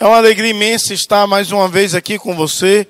É 0.00 0.06
uma 0.06 0.18
alegria 0.18 0.52
imensa 0.52 0.94
estar 0.94 1.26
mais 1.26 1.50
uma 1.50 1.66
vez 1.66 1.92
aqui 1.92 2.20
com 2.20 2.36
você 2.36 2.86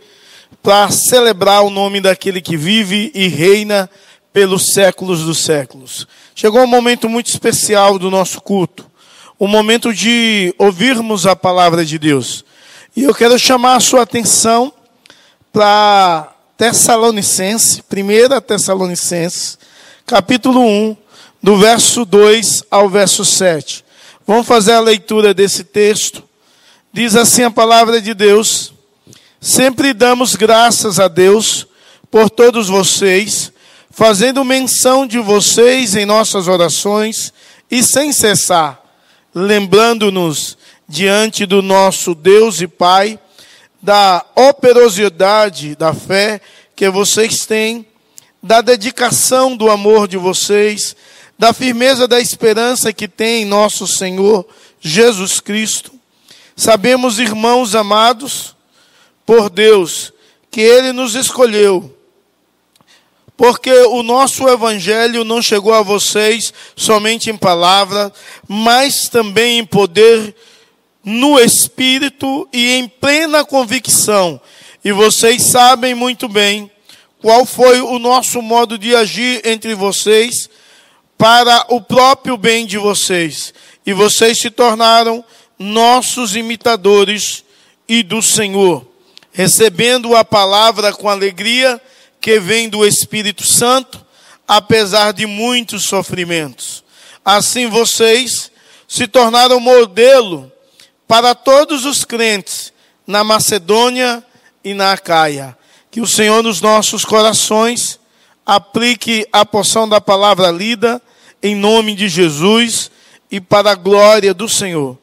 para 0.63 0.91
celebrar 0.91 1.63
o 1.63 1.71
nome 1.71 2.03
daquele 2.03 2.39
que 2.39 2.55
vive 2.55 3.11
e 3.15 3.29
reina 3.29 3.89
pelos 4.31 4.75
séculos 4.75 5.25
dos 5.25 5.39
séculos. 5.39 6.07
Chegou 6.35 6.61
um 6.61 6.67
momento 6.67 7.09
muito 7.09 7.29
especial 7.29 7.99
do 7.99 8.11
nosso 8.11 8.43
culto, 8.43 8.85
o 9.39 9.47
um 9.47 9.49
momento 9.49 9.95
de 9.95 10.55
ouvirmos 10.59 11.27
a 11.27 11.35
palavra 11.35 11.83
de 11.83 11.99
Deus. 11.99 12.45
E 12.95 13.05
eu 13.05 13.15
quero 13.15 13.39
chamar 13.39 13.77
a 13.77 13.81
sua 13.81 14.03
atenção 14.03 14.71
para 15.51 16.31
Tessalonicenses, 16.59 17.81
1 17.91 18.41
Tessalonicenses, 18.43 19.59
capítulo 20.05 20.61
1, 20.61 20.95
do 21.43 21.57
verso 21.57 22.05
2 22.05 22.65
ao 22.71 22.87
verso 22.87 23.25
7. 23.25 23.83
Vamos 24.27 24.47
fazer 24.47 24.73
a 24.73 24.81
leitura 24.81 25.33
desse 25.33 25.65
texto 25.65 26.28
Diz 26.93 27.15
assim 27.17 27.43
a 27.43 27.51
palavra 27.51 28.01
de 28.01 28.15
Deus: 28.15 28.73
Sempre 29.41 29.93
damos 29.93 30.35
graças 30.35 30.99
a 30.99 31.07
Deus 31.07 31.67
por 32.11 32.31
todos 32.31 32.69
vocês, 32.69 33.53
fazendo 33.91 34.45
menção 34.45 35.07
de 35.07 35.19
vocês 35.19 35.95
em 35.95 36.07
nossas 36.07 36.49
orações 36.49 37.33
e 37.71 37.83
sem 37.83 38.11
cessar, 38.11 38.83
lembrando-nos 39.35 40.57
diante 40.89 41.45
do 41.45 41.61
nosso 41.61 42.15
Deus 42.15 42.61
e 42.63 42.67
Pai 42.67 43.19
da 43.83 44.25
operosidade 44.35 45.77
da 45.77 45.93
fé 45.95 46.41
que 46.75 46.89
vocês 46.89 47.45
têm, 47.45 47.87
da 48.43 48.61
dedicação 48.61 49.57
do 49.57 49.71
amor 49.71 50.09
de 50.09 50.17
vocês, 50.17 50.97
da 51.39 51.53
firmeza 51.53 52.09
da 52.09 52.19
esperança 52.19 52.93
que 52.93 53.07
tem 53.07 53.43
em 53.43 53.45
nosso 53.45 53.87
Senhor 53.87 54.45
Jesus 54.81 55.39
Cristo 55.39 55.98
Sabemos, 56.59 57.21
irmãos 57.21 57.77
amados, 57.77 58.57
por 59.25 59.49
Deus, 59.49 60.13
que 60.51 60.61
Ele 60.61 60.93
nos 60.93 61.15
escolheu, 61.15 61.97
porque 63.37 63.71
o 63.71 64.03
nosso 64.03 64.49
Evangelho 64.49 65.23
não 65.23 65.41
chegou 65.41 65.73
a 65.73 65.83
vocês 65.83 66.53
somente 66.75 67.31
em 67.31 67.37
palavra, 67.37 68.13
mas 68.49 69.09
também 69.09 69.61
em 69.61 69.65
poder, 69.65 70.35
no 71.05 71.39
Espírito 71.39 72.49
e 72.53 72.73
em 72.73 72.89
plena 72.89 73.45
convicção. 73.45 74.41
E 74.85 74.91
vocês 74.91 75.45
sabem 75.45 75.95
muito 75.95 76.29
bem 76.29 76.69
qual 77.23 77.47
foi 77.47 77.81
o 77.81 78.01
nosso 78.01 78.43
modo 78.43 78.77
de 78.77 78.97
agir 78.97 79.43
entre 79.45 79.77
vocês 79.77 80.51
para 81.17 81.67
o 81.69 81.81
próprio 81.81 82.37
bem 82.37 82.67
de 82.67 82.79
vocês. 82.79 83.55
E 83.87 83.93
vocês 83.93 84.39
se 84.39 84.51
tornaram 84.51 85.25
nossos 85.59 86.37
imitadores 86.37 87.45
e 87.89 88.03
do 88.03 88.23
Senhor, 88.23 88.87
recebendo 89.33 90.15
a 90.15 90.25
palavra 90.25 90.93
com 90.93 91.09
alegria 91.09 91.81
que 92.21 92.39
vem 92.39 92.69
do 92.69 92.87
Espírito 92.87 93.45
Santo, 93.45 94.05
apesar 94.47 95.13
de 95.13 95.27
muitos 95.27 95.85
sofrimentos. 95.85 96.85
Assim 97.25 97.67
vocês 97.67 98.51
se 98.87 99.07
tornaram 99.07 99.61
modelo 99.61 100.51
para 101.07 101.35
todos 101.35 101.85
os 101.85 102.05
crentes 102.05 102.73
na 103.07 103.25
Macedônia 103.25 104.25
e 104.63 104.75
na 104.75 104.93
Acaia. 104.93 105.57
Que 105.91 106.01
o 106.01 106.07
Senhor 106.07 106.43
nos 106.43 106.61
nossos 106.61 107.05
corações 107.05 107.99
aplique 108.45 109.27
a 109.33 109.45
porção 109.45 109.89
da 109.89 110.01
palavra 110.01 110.51
lida 110.51 111.03
em 111.43 111.55
nome 111.55 111.95
de 111.95 112.09
Jesus 112.09 112.91
e 113.31 113.41
para 113.41 113.73
a 113.73 113.75
glória 113.75 114.33
do 114.33 114.49
Senhor. 114.49 114.99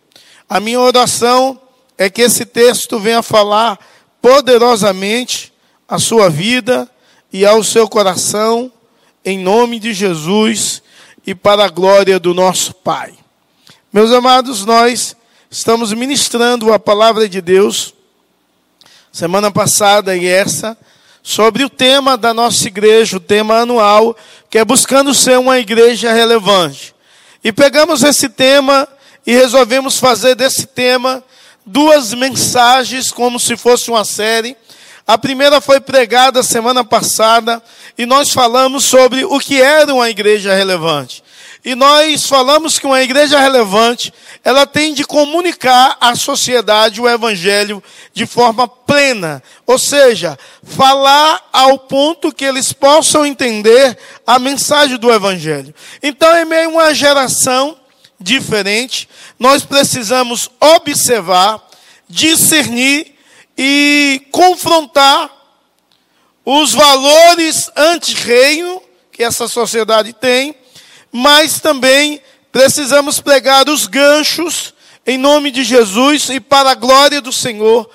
A 0.48 0.60
minha 0.60 0.80
oração 0.80 1.60
é 1.98 2.08
que 2.08 2.22
esse 2.22 2.46
texto 2.46 3.00
venha 3.00 3.24
falar 3.24 3.80
poderosamente 4.22 5.52
à 5.88 5.98
sua 5.98 6.30
vida 6.30 6.90
e 7.34 7.44
ao 7.44 7.64
seu 7.64 7.90
coração, 7.90 8.72
em 9.24 9.40
nome 9.40 9.80
de 9.80 9.92
Jesus 9.92 10.84
e 11.26 11.34
para 11.34 11.66
a 11.66 11.70
glória 11.70 12.20
do 12.20 12.32
nosso 12.34 12.76
Pai. 12.76 13.16
Meus 13.92 14.12
amados, 14.12 14.64
nós 14.66 15.16
estamos 15.50 15.92
ministrando 15.94 16.72
a 16.72 16.78
palavra 16.78 17.28
de 17.28 17.42
Deus, 17.42 17.96
semana 19.12 19.50
passada 19.50 20.16
e 20.16 20.28
essa, 20.28 20.78
sobre 21.24 21.64
o 21.64 21.70
tema 21.72 22.16
da 22.16 22.36
nossa 22.36 22.68
igreja, 22.68 23.18
o 23.18 23.20
tema 23.20 23.62
anual, 23.62 24.16
que 24.48 24.60
é 24.60 24.66
buscando 24.66 25.12
ser 25.12 25.40
uma 25.40 25.58
igreja 25.58 26.14
relevante. 26.14 26.94
E 27.44 27.52
pegamos 27.52 28.04
esse 28.04 28.30
tema 28.30 28.88
e 29.26 29.34
resolvemos 29.34 29.98
fazer 29.98 30.36
desse 30.36 30.68
tema 30.68 31.24
duas 31.66 32.14
mensagens, 32.14 33.12
como 33.12 33.40
se 33.40 33.58
fosse 33.58 33.90
uma 33.90 34.06
série. 34.06 34.56
A 35.08 35.18
primeira 35.18 35.62
foi 35.62 35.80
pregada 35.80 36.44
semana 36.44 36.84
passada 36.84 37.62
e 37.98 38.06
nós 38.06 38.32
falamos 38.32 38.86
sobre 38.86 39.24
o 39.26 39.40
que 39.40 39.62
era 39.62 39.94
uma 39.94 40.10
igreja 40.10 40.54
relevante. 40.54 41.24
E 41.64 41.74
nós 41.74 42.28
falamos 42.28 42.78
que 42.78 42.86
uma 42.86 43.02
igreja 43.02 43.40
relevante, 43.40 44.14
ela 44.44 44.68
tem 44.68 44.94
de 44.94 45.04
comunicar 45.04 45.98
à 46.00 46.16
sociedade 46.16 47.02
o 47.02 47.10
evangelho 47.10 47.84
de 48.14 48.28
forma 48.28 48.68
plena, 48.68 49.42
ou 49.66 49.80
seja, 49.80 50.38
falar 50.64 51.42
ao 51.52 51.80
ponto 51.80 52.32
que 52.32 52.46
eles 52.46 52.72
possam 52.72 53.26
entender 53.26 53.98
a 54.28 54.38
mensagem 54.38 54.98
do 54.98 55.12
evangelho. 55.12 55.74
Então, 56.04 56.38
em 56.38 56.46
meio 56.46 56.70
uma 56.70 56.94
geração 56.94 57.76
diferente, 58.20 59.10
nós 59.38 59.64
precisamos 59.64 60.50
observar, 60.60 61.62
discernir 62.08 63.16
e 63.58 64.22
confrontar 64.32 65.32
os 66.46 66.74
valores 66.74 67.70
anti-reino 67.76 68.82
que 69.12 69.24
essa 69.24 69.48
sociedade 69.48 70.14
tem, 70.14 70.56
mas 71.12 71.60
também 71.60 72.22
precisamos 72.52 73.20
pregar 73.20 73.70
os 73.70 73.88
ganchos 73.88 74.74
em 75.06 75.18
nome 75.18 75.52
de 75.52 75.64
Jesus 75.64 76.30
e 76.30 76.40
para 76.40 76.72
a 76.72 76.76
glória 76.76 77.22
do 77.22 77.32
Senhor, 77.32 77.90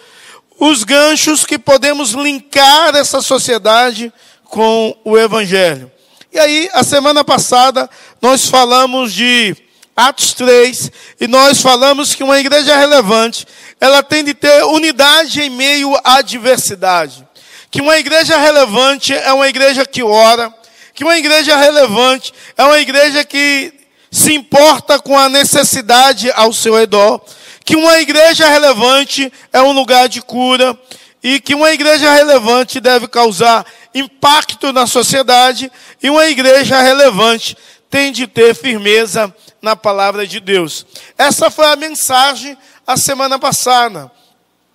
os 0.59 0.85
ganchos 0.85 1.45
que 1.45 1.59
podemos 1.59 2.11
linkar 2.11 2.95
essa 2.95 3.21
sociedade 3.21 4.13
com 4.45 4.97
o 5.05 5.19
Evangelho. 5.19 5.91
E 6.33 6.39
aí, 6.39 6.71
a 6.73 6.85
semana 6.85 7.25
passada, 7.25 7.91
nós 8.23 8.49
falamos 8.49 9.13
de 9.13 9.57
Atos 10.01 10.33
3, 10.33 10.91
e 11.21 11.29
nós 11.29 11.61
falamos 11.61 12.15
que 12.15 12.25
uma 12.25 12.41
igreja 12.41 12.75
relevante, 12.75 13.47
ela 13.79 14.03
tem 14.03 14.25
de 14.25 14.33
ter 14.33 14.65
unidade 14.65 15.43
em 15.43 15.51
meio 15.51 15.95
à 16.03 16.23
diversidade. 16.23 17.27
Que 17.71 17.83
uma 17.83 17.99
igreja 17.99 18.39
relevante 18.39 19.13
é 19.13 19.31
uma 19.33 19.47
igreja 19.47 19.85
que 19.85 20.03
ora, 20.03 20.53
que 20.95 21.05
uma 21.05 21.19
igreja 21.19 21.55
relevante 21.55 22.33
é 22.57 22.65
uma 22.65 22.79
igreja 22.79 23.25
que 23.25 23.75
se 24.11 24.33
importa 24.35 24.99
com 24.99 25.19
a 25.19 25.29
necessidade 25.29 26.33
ao 26.35 26.53
seu 26.53 26.75
redor, 26.75 27.21
que 27.63 27.77
uma 27.77 27.99
igreja 28.01 28.49
relevante 28.49 29.31
é 29.53 29.61
um 29.61 29.73
lugar 29.73 30.09
de 30.09 30.23
cura, 30.23 30.77
e 31.23 31.39
que 31.39 31.55
uma 31.55 31.71
igreja 31.73 32.11
relevante 32.15 32.81
deve 32.81 33.07
causar 33.07 33.67
impacto 33.95 34.73
na 34.73 34.87
sociedade, 34.87 35.71
e 36.03 36.09
uma 36.09 36.27
igreja 36.27 36.81
relevante 36.81 37.55
tem 37.91 38.13
de 38.13 38.27
ter 38.29 38.55
firmeza 38.55 39.35
na 39.61 39.75
palavra 39.75 40.27
de 40.27 40.39
Deus. 40.39 40.87
Essa 41.19 41.51
foi 41.51 41.67
a 41.67 41.77
mensagem 41.77 42.57
a 42.87 42.97
semana 42.97 43.39
passada. 43.39 44.11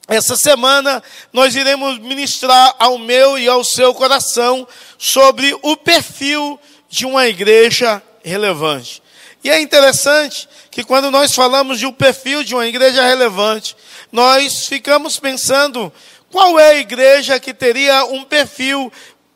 Essa 0.07 0.35
semana 0.35 1.01
nós 1.33 1.55
iremos 1.55 1.97
ministrar 1.97 2.75
ao 2.77 2.99
meu 2.99 3.39
e 3.39 3.47
ao 3.47 3.63
seu 3.63 3.93
coração 3.93 4.67
sobre 4.97 5.57
o 5.63 5.75
perfil 5.77 6.59
de 6.89 7.05
uma 7.05 7.25
igreja 7.27 8.03
relevante. 8.23 9.01
E 9.43 9.49
é 9.49 9.59
interessante 9.59 10.47
que 10.69 10.83
quando 10.83 11.09
nós 11.09 11.33
falamos 11.33 11.79
de 11.79 11.85
um 11.85 11.93
perfil 11.93 12.43
de 12.43 12.53
uma 12.53 12.67
igreja 12.67 13.03
relevante, 13.03 13.75
nós 14.11 14.67
ficamos 14.67 15.19
pensando 15.19 15.91
qual 16.31 16.59
é 16.59 16.71
a 16.71 16.79
igreja 16.79 17.39
que 17.39 17.53
teria 17.53 18.05
um 18.05 18.23
perfil 18.23 18.91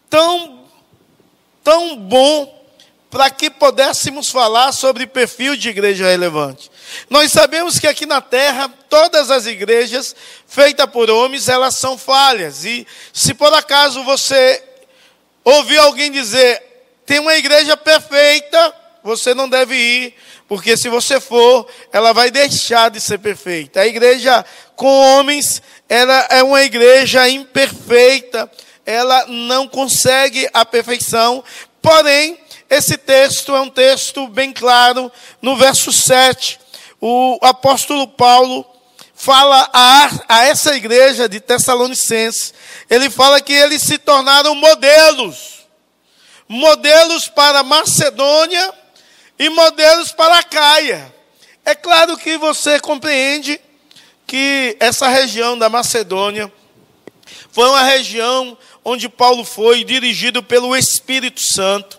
tão, 0.10 0.66
tão 1.64 1.96
bom 1.96 2.59
para 3.10 3.30
que 3.32 3.50
pudéssemos 3.50 4.30
falar 4.30 4.72
sobre 4.72 5.08
perfil 5.08 5.56
de 5.56 5.70
igreja 5.70 6.06
relevante. 6.06 6.70
Nós 7.10 7.32
sabemos 7.32 7.80
que 7.80 7.88
aqui 7.88 8.06
na 8.06 8.22
terra, 8.22 8.72
todas 8.88 9.32
as 9.32 9.46
igrejas 9.48 10.16
feitas 10.48 10.86
por 10.88 11.10
homens, 11.10 11.50
elas 11.50 11.76
são 11.76 11.98
falhas. 11.98 12.66
E 12.66 12.86
se 13.12 13.34
por 13.34 13.52
acaso 13.54 14.04
você 14.04 14.64
ouvir 15.44 15.80
alguém 15.80 16.12
dizer, 16.12 16.62
tem 17.06 17.20
uma 17.20 17.36
igreja 17.36 17.76
perfeita, 17.76 18.76
você 19.04 19.34
não 19.34 19.50
deve 19.50 19.76
ir, 19.76 20.14
porque 20.48 20.78
se 20.78 20.90
você 20.90 21.20
for, 21.20 21.68
ela 21.92 22.14
vai 22.14 22.30
deixar 22.30 22.90
de 22.90 23.02
ser 23.02 23.18
perfeita. 23.18 23.82
A 23.82 23.88
igreja 23.88 24.46
com 24.76 24.88
homens, 24.88 25.62
ela 25.88 26.28
é 26.30 26.44
uma 26.44 26.62
igreja 26.62 27.28
imperfeita, 27.28 28.52
ela 28.86 29.26
não 29.28 29.68
consegue 29.68 30.48
a 30.54 30.64
perfeição, 30.66 31.44
porém, 31.82 32.38
esse 32.70 32.98
texto 32.98 33.56
é 33.56 33.62
um 33.62 33.70
texto 33.70 34.28
bem 34.28 34.54
claro. 34.54 35.12
No 35.42 35.56
verso 35.56 35.92
7, 35.92 36.60
o 37.02 37.40
apóstolo 37.42 38.08
Paulo 38.08 38.66
fala 39.16 39.70
a, 39.74 40.10
a 40.30 40.46
essa 40.46 40.76
igreja 40.78 41.28
de 41.28 41.42
Tessalonicenses, 41.42 42.54
ele 42.90 43.10
fala 43.10 43.42
que 43.42 43.52
eles 43.52 43.82
se 43.82 43.98
tornaram 43.98 44.56
modelos. 44.56 45.68
Modelos 46.48 47.28
para 47.28 47.62
Macedônia 47.62 48.74
e 49.38 49.50
modelos 49.50 50.14
para 50.14 50.40
a 50.40 50.44
Caia. 50.44 51.14
É 51.66 51.76
claro 51.76 52.18
que 52.18 52.38
você 52.38 52.80
compreende 52.80 53.60
que 54.26 54.78
essa 54.80 55.08
região 55.08 55.58
da 55.58 55.70
Macedônia 55.70 56.52
foi 57.52 57.68
uma 57.68 57.84
região 57.84 58.58
onde 58.86 59.10
Paulo 59.10 59.44
foi 59.44 59.84
dirigido 59.84 60.42
pelo 60.42 60.76
Espírito 60.76 61.42
Santo. 61.42 61.99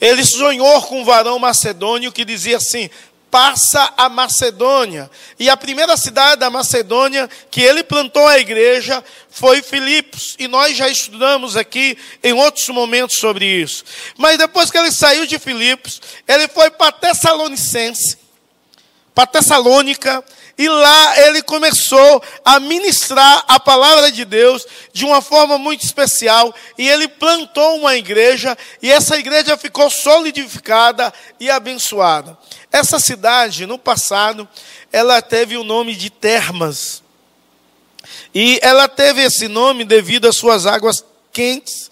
Ele 0.00 0.24
sonhou 0.24 0.82
com 0.82 1.00
um 1.00 1.04
varão 1.04 1.38
macedônio 1.38 2.12
que 2.12 2.24
dizia 2.24 2.56
assim: 2.56 2.90
passa 3.30 3.92
a 3.96 4.08
Macedônia. 4.08 5.10
E 5.38 5.48
a 5.48 5.56
primeira 5.56 5.96
cidade 5.96 6.40
da 6.40 6.50
Macedônia 6.50 7.28
que 7.50 7.60
ele 7.60 7.82
plantou 7.82 8.26
a 8.26 8.38
igreja 8.38 9.02
foi 9.30 9.62
Filipos. 9.62 10.34
E 10.38 10.48
nós 10.48 10.76
já 10.76 10.88
estudamos 10.88 11.56
aqui 11.56 11.96
em 12.22 12.32
outros 12.32 12.68
momentos 12.68 13.18
sobre 13.18 13.44
isso. 13.44 13.84
Mas 14.16 14.38
depois 14.38 14.70
que 14.70 14.78
ele 14.78 14.90
saiu 14.92 15.26
de 15.26 15.38
Filipos, 15.38 16.00
ele 16.26 16.48
foi 16.48 16.70
para 16.70 16.92
Tessalonicense, 16.92 18.18
para 19.14 19.26
Tessalônica, 19.26 20.24
e 20.58 20.68
lá 20.68 21.20
ele 21.20 21.40
começou 21.40 22.20
a 22.44 22.58
ministrar 22.58 23.44
a 23.46 23.60
palavra 23.60 24.10
de 24.10 24.24
Deus 24.24 24.66
de 24.92 25.04
uma 25.04 25.22
forma 25.22 25.56
muito 25.56 25.84
especial. 25.84 26.52
E 26.76 26.88
ele 26.88 27.06
plantou 27.06 27.76
uma 27.76 27.94
igreja, 27.94 28.58
e 28.82 28.90
essa 28.90 29.16
igreja 29.16 29.56
ficou 29.56 29.88
solidificada 29.88 31.14
e 31.38 31.48
abençoada. 31.48 32.36
Essa 32.72 32.98
cidade, 32.98 33.66
no 33.66 33.78
passado, 33.78 34.48
ela 34.92 35.22
teve 35.22 35.56
o 35.56 35.62
nome 35.62 35.94
de 35.94 36.10
Termas. 36.10 37.04
E 38.34 38.58
ela 38.60 38.88
teve 38.88 39.22
esse 39.22 39.46
nome 39.46 39.84
devido 39.84 40.26
às 40.26 40.34
suas 40.34 40.66
águas 40.66 41.04
quentes, 41.32 41.88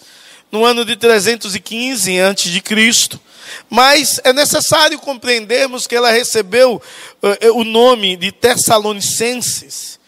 no 0.50 0.64
ano 0.64 0.84
de 0.84 0.96
315 0.96 2.20
a.C. 2.20 3.20
Mas 3.68 4.20
é 4.24 4.32
necessário 4.32 4.98
compreendermos 4.98 5.86
que 5.86 5.96
ela 5.96 6.10
recebeu 6.10 6.80
uh, 7.22 7.58
o 7.58 7.64
nome 7.64 8.16
de 8.16 8.32
Tessalonicenses, 8.32 9.98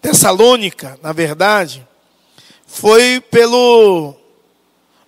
Tessalônica, 0.00 0.98
na 1.02 1.12
verdade, 1.12 1.86
foi 2.66 3.20
pelo 3.30 4.14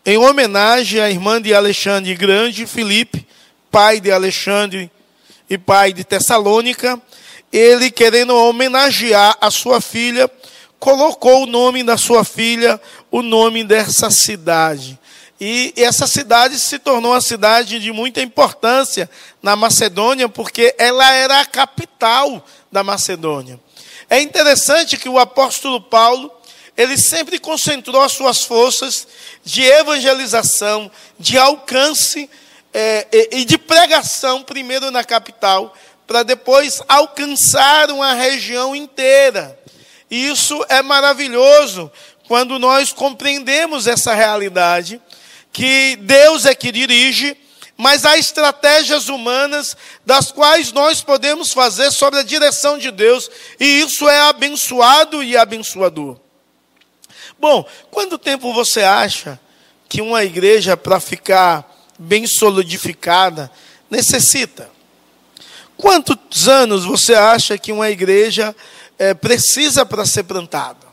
em 0.09 0.17
homenagem 0.17 1.01
à 1.01 1.11
irmã 1.11 1.43
de 1.43 1.53
Alexandre 1.53 2.15
Grande, 2.15 2.65
Filipe, 2.65 3.27
pai 3.73 4.01
de 4.01 4.13
Alexandre 4.13 4.89
e 5.51 5.59
pai 5.59 5.93
de 5.93 6.05
Tessalônica, 6.05 7.01
ele 7.53 7.91
querendo 7.91 8.35
homenagear 8.35 9.37
a 9.41 9.51
sua 9.51 9.81
filha, 9.81 10.31
colocou 10.79 11.43
o 11.43 11.47
nome 11.47 11.83
da 11.83 11.97
sua 11.97 12.23
filha, 12.23 12.81
o 13.11 13.21
nome 13.21 13.65
dessa 13.65 14.09
cidade. 14.09 14.99
E 15.41 15.75
essa 15.77 16.07
cidade 16.07 16.59
se 16.59 16.79
tornou 16.79 17.13
uma 17.13 17.21
cidade 17.21 17.79
de 17.79 17.93
muita 17.93 18.23
importância 18.23 19.09
na 19.43 19.55
Macedônia, 19.55 20.29
porque 20.29 20.75
ela 20.79 21.13
era 21.13 21.41
a 21.41 21.47
capital 21.47 22.45
da 22.73 22.83
Macedônia. 22.83 23.61
É 24.09 24.21
interessante 24.21 24.97
que 24.97 25.09
o 25.09 25.19
apóstolo 25.19 25.81
Paulo, 25.81 26.33
ele 26.77 26.97
sempre 26.97 27.39
concentrou 27.39 28.03
as 28.03 28.13
suas 28.13 28.45
forças 28.45 29.07
de 29.45 29.63
evangelização, 29.63 30.91
de 31.19 31.37
alcance 31.37 32.31
é, 32.73 33.29
e 33.33 33.45
de 33.45 33.59
pregação, 33.59 34.43
primeiro 34.43 34.91
na 34.91 35.05
capital, 35.05 35.75
para 36.07 36.23
depois 36.23 36.81
alcançar 36.89 37.91
uma 37.91 38.15
região 38.15 38.75
inteira. 38.75 39.59
E 40.11 40.29
isso 40.29 40.65
é 40.69 40.81
maravilhoso 40.81 41.91
quando 42.27 42.59
nós 42.59 42.93
compreendemos 42.93 43.87
essa 43.87 44.15
realidade 44.15 45.01
que 45.57 45.97
Deus 46.03 46.45
é 46.45 46.55
que 46.55 46.71
dirige, 46.71 47.35
mas 47.79 48.05
há 48.05 48.19
estratégias 48.19 49.09
humanas 49.09 49.75
das 50.05 50.31
quais 50.31 50.71
nós 50.71 51.01
podemos 51.01 51.51
fazer 51.51 51.91
sobre 51.93 52.21
a 52.21 52.23
direção 52.23 52.77
de 52.77 52.91
Deus, 52.91 53.31
e 53.59 53.81
isso 53.81 54.07
é 54.07 54.21
abençoado 54.21 55.23
e 55.23 55.35
abençoador. 55.35 56.19
Bom, 57.39 57.67
quanto 57.91 58.19
tempo 58.19 58.53
você 58.53 58.83
acha 58.83 59.41
que 59.89 60.03
uma 60.03 60.23
igreja, 60.23 60.77
para 60.77 61.01
ficar 61.01 61.67
bem 61.99 62.27
solidificada, 62.27 63.51
necessita? 63.91 64.69
Quantos 65.75 66.49
anos 66.49 66.85
você 66.85 67.15
acha 67.15 67.57
que 67.57 67.73
uma 67.73 67.89
igreja 67.89 68.55
é, 68.99 69.15
precisa 69.15 69.87
para 69.87 70.05
ser 70.05 70.25
plantada? 70.25 70.87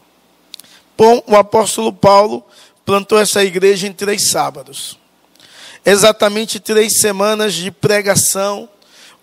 Bom, 0.98 1.22
o 1.28 1.36
apóstolo 1.36 1.92
Paulo 1.92 2.46
plantou 2.86 3.20
essa 3.20 3.44
igreja 3.44 3.88
em 3.88 3.94
três 3.94 4.30
sábados. 4.30 4.98
Exatamente 5.86 6.60
três 6.60 7.00
semanas 7.00 7.54
de 7.54 7.72
pregação, 7.72 8.70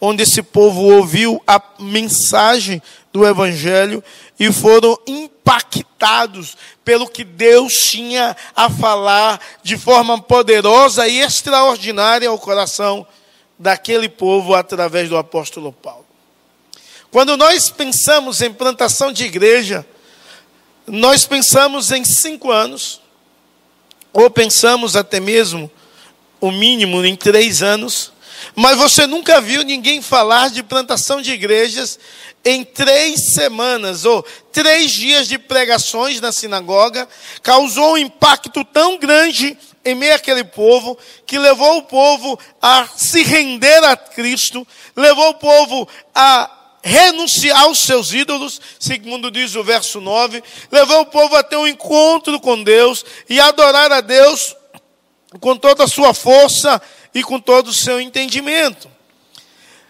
onde 0.00 0.22
esse 0.22 0.42
povo 0.42 0.82
ouviu 0.82 1.42
a 1.46 1.60
mensagem 1.78 2.82
do 3.12 3.26
Evangelho 3.26 4.02
e 4.38 4.52
foram 4.52 4.98
impactados 5.06 6.56
pelo 6.84 7.08
que 7.08 7.24
Deus 7.24 7.74
tinha 7.74 8.36
a 8.54 8.70
falar 8.70 9.40
de 9.62 9.76
forma 9.76 10.20
poderosa 10.20 11.06
e 11.06 11.20
extraordinária 11.20 12.28
ao 12.28 12.38
coração 12.38 13.06
daquele 13.58 14.08
povo 14.08 14.54
através 14.54 15.08
do 15.08 15.16
apóstolo 15.16 15.72
Paulo. 15.72 16.06
Quando 17.10 17.36
nós 17.36 17.68
pensamos 17.70 18.40
em 18.40 18.52
plantação 18.52 19.12
de 19.12 19.24
igreja, 19.24 19.84
nós 20.86 21.26
pensamos 21.26 21.90
em 21.90 22.04
cinco 22.04 22.50
anos, 22.50 23.00
ou 24.12 24.30
pensamos 24.30 24.96
até 24.96 25.20
mesmo 25.20 25.70
o 26.40 26.50
mínimo 26.50 27.04
em 27.04 27.14
três 27.14 27.62
anos, 27.62 28.12
mas 28.54 28.76
você 28.76 29.06
nunca 29.06 29.40
viu 29.40 29.62
ninguém 29.62 30.00
falar 30.00 30.50
de 30.50 30.62
plantação 30.62 31.20
de 31.20 31.32
igrejas 31.32 31.98
em 32.44 32.64
três 32.64 33.34
semanas 33.34 34.04
ou 34.04 34.24
três 34.50 34.90
dias 34.92 35.28
de 35.28 35.38
pregações 35.38 36.20
na 36.20 36.32
sinagoga, 36.32 37.06
causou 37.42 37.92
um 37.94 37.98
impacto 37.98 38.64
tão 38.64 38.98
grande 38.98 39.56
em 39.84 39.94
meio 39.94 40.14
àquele 40.14 40.44
povo, 40.44 40.98
que 41.26 41.38
levou 41.38 41.78
o 41.78 41.82
povo 41.82 42.38
a 42.60 42.86
se 42.96 43.22
render 43.22 43.84
a 43.84 43.96
Cristo, 43.96 44.66
levou 44.96 45.30
o 45.30 45.34
povo 45.34 45.88
a 46.14 46.50
renunciar 46.82 47.60
aos 47.62 47.78
seus 47.80 48.12
ídolos, 48.12 48.60
segundo 48.78 49.30
diz 49.30 49.54
o 49.54 49.62
verso 49.64 50.00
9, 50.00 50.42
levou 50.70 51.00
o 51.00 51.06
povo 51.06 51.36
a 51.36 51.42
ter 51.42 51.56
um 51.56 51.66
encontro 51.66 52.40
com 52.40 52.62
Deus 52.62 53.04
e 53.28 53.38
adorar 53.38 53.92
a 53.92 54.00
Deus 54.00 54.56
com 55.40 55.56
toda 55.56 55.84
a 55.84 55.88
sua 55.88 56.14
força 56.14 56.80
e 57.14 57.22
com 57.22 57.38
todo 57.38 57.68
o 57.68 57.74
seu 57.74 58.00
entendimento. 58.00 58.90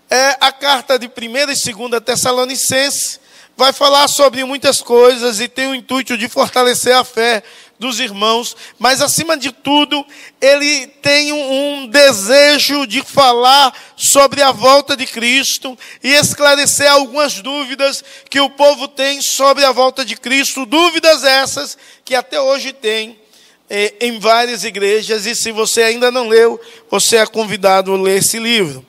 É, 0.08 0.36
a 0.40 0.50
carta 0.50 0.98
de 0.98 1.06
1 1.06 1.10
e 1.10 1.46
2 1.72 2.04
Tessalonicenses 2.04 3.19
vai 3.60 3.74
falar 3.74 4.08
sobre 4.08 4.42
muitas 4.42 4.80
coisas 4.80 5.38
e 5.38 5.46
tem 5.46 5.68
o 5.68 5.74
intuito 5.74 6.16
de 6.16 6.30
fortalecer 6.30 6.96
a 6.96 7.04
fé 7.04 7.42
dos 7.78 8.00
irmãos, 8.00 8.56
mas 8.78 9.02
acima 9.02 9.36
de 9.36 9.52
tudo, 9.52 10.02
ele 10.40 10.86
tem 10.86 11.30
um, 11.30 11.86
desejo 11.86 12.86
de 12.86 13.02
falar 13.02 13.74
sobre 13.96 14.40
a 14.40 14.50
volta 14.50 14.96
de 14.96 15.06
Cristo 15.06 15.78
e 16.02 16.08
esclarecer 16.14 16.90
algumas 16.90 17.42
dúvidas 17.42 18.02
que 18.30 18.40
o 18.40 18.48
povo 18.48 18.88
tem 18.88 19.20
sobre 19.20 19.62
a 19.62 19.72
volta 19.72 20.06
de 20.06 20.16
Cristo, 20.16 20.64
dúvidas 20.64 21.22
essas 21.22 21.76
que 22.02 22.14
até 22.14 22.40
hoje 22.40 22.72
tem 22.72 23.20
eh, 23.68 23.92
em 24.00 24.18
várias 24.18 24.64
igrejas, 24.64 25.26
e 25.26 25.34
se 25.34 25.52
você 25.52 25.82
ainda 25.82 26.10
não 26.10 26.28
leu, 26.28 26.58
você 26.90 27.18
é 27.18 27.26
convidado 27.26 27.92
a 27.92 28.00
ler 28.00 28.20
esse 28.20 28.38
livro. 28.38 28.86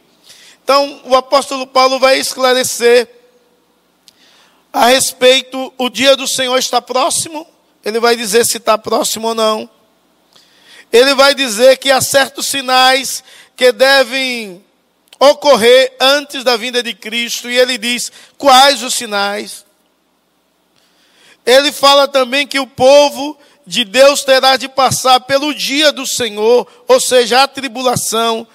Então, 0.64 1.02
o 1.04 1.14
apóstolo 1.14 1.68
Paulo 1.68 2.00
vai 2.00 2.18
esclarecer 2.18 3.21
a 4.74 4.88
respeito, 4.88 5.74
o 5.78 5.90
dia 5.90 6.16
do 6.16 6.28
Senhor 6.28 6.58
está 6.58 6.82
próximo, 6.82 7.46
ele 7.84 8.00
vai 8.00 8.16
dizer 8.16 8.46
se 8.46 8.58
está 8.58 8.78
próximo 8.78 9.30
ou 9.30 9.36
não. 9.36 9.70
Ele 10.92 11.14
vai 11.16 11.34
dizer 11.34 11.78
que 11.78 11.92
há 11.92 12.02
certos 12.02 12.48
sinais 12.48 13.24
que 13.56 13.72
devem 13.72 14.64
ocorrer 15.20 15.94
antes 16.00 16.44
da 16.44 16.58
vinda 16.58 16.82
de 16.82 16.94
Cristo, 16.94 17.50
e 17.50 17.58
ele 17.58 17.78
diz 17.78 18.12
quais 18.38 18.82
os 18.82 18.94
sinais. 18.94 19.66
Ele 21.46 21.72
fala 21.72 22.08
também 22.08 22.48
que 22.48 22.60
o 22.60 22.68
povo 22.68 23.38
de 23.66 23.84
Deus 23.84 24.24
terá 24.24 24.58
de 24.58 24.68
passar 24.68 25.20
pelo 25.22 25.54
dia 25.54 25.92
do 25.92 26.06
Senhor, 26.06 26.68
ou 26.88 27.00
seja, 27.00 27.44
a 27.44 27.48
tribulação, 27.48 28.48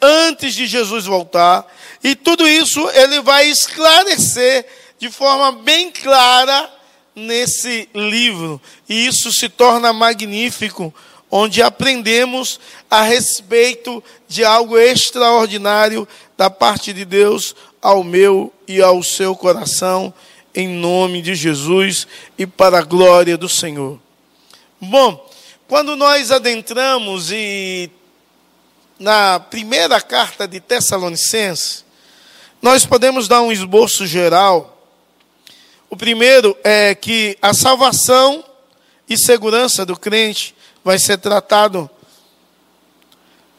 antes 0.00 0.54
de 0.54 0.66
Jesus 0.66 1.04
voltar. 1.04 1.66
E 2.02 2.14
tudo 2.14 2.46
isso 2.46 2.90
ele 2.90 3.20
vai 3.20 3.48
esclarecer 3.48 4.66
de 5.02 5.10
forma 5.10 5.50
bem 5.50 5.90
clara 5.90 6.72
nesse 7.12 7.88
livro. 7.92 8.62
E 8.88 9.04
isso 9.04 9.32
se 9.32 9.48
torna 9.48 9.92
magnífico, 9.92 10.94
onde 11.28 11.60
aprendemos 11.60 12.60
a 12.88 13.02
respeito 13.02 14.00
de 14.28 14.44
algo 14.44 14.78
extraordinário 14.78 16.06
da 16.36 16.48
parte 16.48 16.92
de 16.92 17.04
Deus 17.04 17.52
ao 17.82 18.04
meu 18.04 18.52
e 18.68 18.80
ao 18.80 19.02
seu 19.02 19.34
coração 19.34 20.14
em 20.54 20.68
nome 20.68 21.20
de 21.20 21.34
Jesus 21.34 22.06
e 22.38 22.46
para 22.46 22.78
a 22.78 22.82
glória 22.82 23.36
do 23.36 23.48
Senhor. 23.48 23.98
Bom, 24.80 25.28
quando 25.66 25.96
nós 25.96 26.30
adentramos 26.30 27.32
e 27.32 27.90
na 29.00 29.40
primeira 29.40 30.00
carta 30.00 30.46
de 30.46 30.60
Tessalonicenses, 30.60 31.84
nós 32.62 32.86
podemos 32.86 33.26
dar 33.26 33.42
um 33.42 33.50
esboço 33.50 34.06
geral. 34.06 34.71
O 35.92 35.96
primeiro 35.96 36.56
é 36.64 36.94
que 36.94 37.36
a 37.42 37.52
salvação 37.52 38.42
e 39.06 39.18
segurança 39.18 39.84
do 39.84 39.94
crente 39.94 40.54
vai 40.82 40.98
ser 40.98 41.18
tratado 41.18 41.90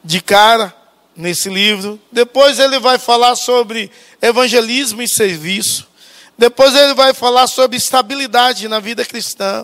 de 0.03 0.19
cara 0.19 0.75
nesse 1.15 1.47
livro. 1.47 2.01
Depois 2.11 2.57
ele 2.57 2.79
vai 2.79 2.97
falar 2.97 3.35
sobre 3.35 3.91
evangelismo 4.19 5.03
e 5.03 5.07
serviço. 5.07 5.87
Depois 6.35 6.73
ele 6.73 6.95
vai 6.95 7.13
falar 7.13 7.45
sobre 7.45 7.77
estabilidade 7.77 8.67
na 8.67 8.79
vida 8.79 9.05
cristã, 9.05 9.63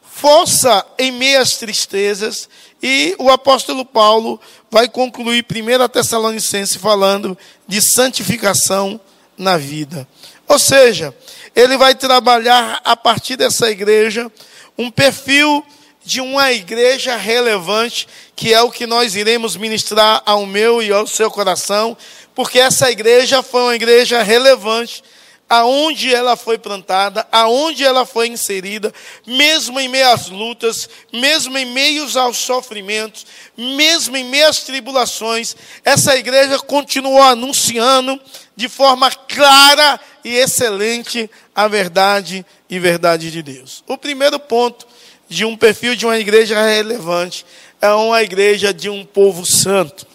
força 0.00 0.86
em 0.96 1.10
meias 1.10 1.56
tristezas, 1.56 2.48
e 2.80 3.16
o 3.18 3.28
apóstolo 3.30 3.84
Paulo 3.84 4.40
vai 4.70 4.88
concluir 4.88 5.44
1 5.44 5.88
Tessalonicense 5.88 6.78
falando 6.78 7.36
de 7.66 7.82
santificação 7.82 9.00
na 9.36 9.56
vida. 9.56 10.06
Ou 10.50 10.58
seja, 10.58 11.14
ele 11.54 11.76
vai 11.76 11.94
trabalhar 11.94 12.80
a 12.84 12.96
partir 12.96 13.36
dessa 13.36 13.70
igreja 13.70 14.28
um 14.76 14.90
perfil 14.90 15.64
de 16.04 16.20
uma 16.20 16.50
igreja 16.50 17.14
relevante, 17.14 18.08
que 18.34 18.52
é 18.52 18.60
o 18.60 18.68
que 18.68 18.84
nós 18.84 19.14
iremos 19.14 19.54
ministrar 19.54 20.20
ao 20.26 20.44
meu 20.44 20.82
e 20.82 20.90
ao 20.90 21.06
seu 21.06 21.30
coração, 21.30 21.96
porque 22.34 22.58
essa 22.58 22.90
igreja 22.90 23.44
foi 23.44 23.62
uma 23.62 23.76
igreja 23.76 24.24
relevante 24.24 25.04
aonde 25.48 26.14
ela 26.14 26.36
foi 26.36 26.58
plantada, 26.58 27.26
aonde 27.30 27.84
ela 27.84 28.04
foi 28.04 28.28
inserida, 28.28 28.92
mesmo 29.26 29.78
em 29.78 29.88
meio 29.88 30.08
às 30.10 30.28
lutas, 30.28 30.88
mesmo 31.12 31.58
em 31.58 31.64
meio 31.64 32.06
aos 32.18 32.38
sofrimentos, 32.38 33.26
mesmo 33.56 34.16
em 34.16 34.22
meio 34.24 34.48
às 34.48 34.60
tribulações, 34.60 35.56
essa 35.84 36.16
igreja 36.16 36.56
continuou 36.60 37.20
anunciando 37.20 38.20
de 38.60 38.68
forma 38.68 39.10
clara 39.10 39.98
e 40.22 40.36
excelente 40.36 41.30
a 41.54 41.66
verdade 41.66 42.44
e 42.68 42.78
verdade 42.78 43.30
de 43.30 43.42
Deus. 43.42 43.82
O 43.88 43.96
primeiro 43.96 44.38
ponto 44.38 44.86
de 45.26 45.46
um 45.46 45.56
perfil 45.56 45.96
de 45.96 46.04
uma 46.04 46.18
igreja 46.18 46.60
relevante 46.60 47.46
é 47.80 47.88
uma 47.88 48.22
igreja 48.22 48.74
de 48.74 48.90
um 48.90 49.02
povo 49.02 49.46
santo. 49.46 50.06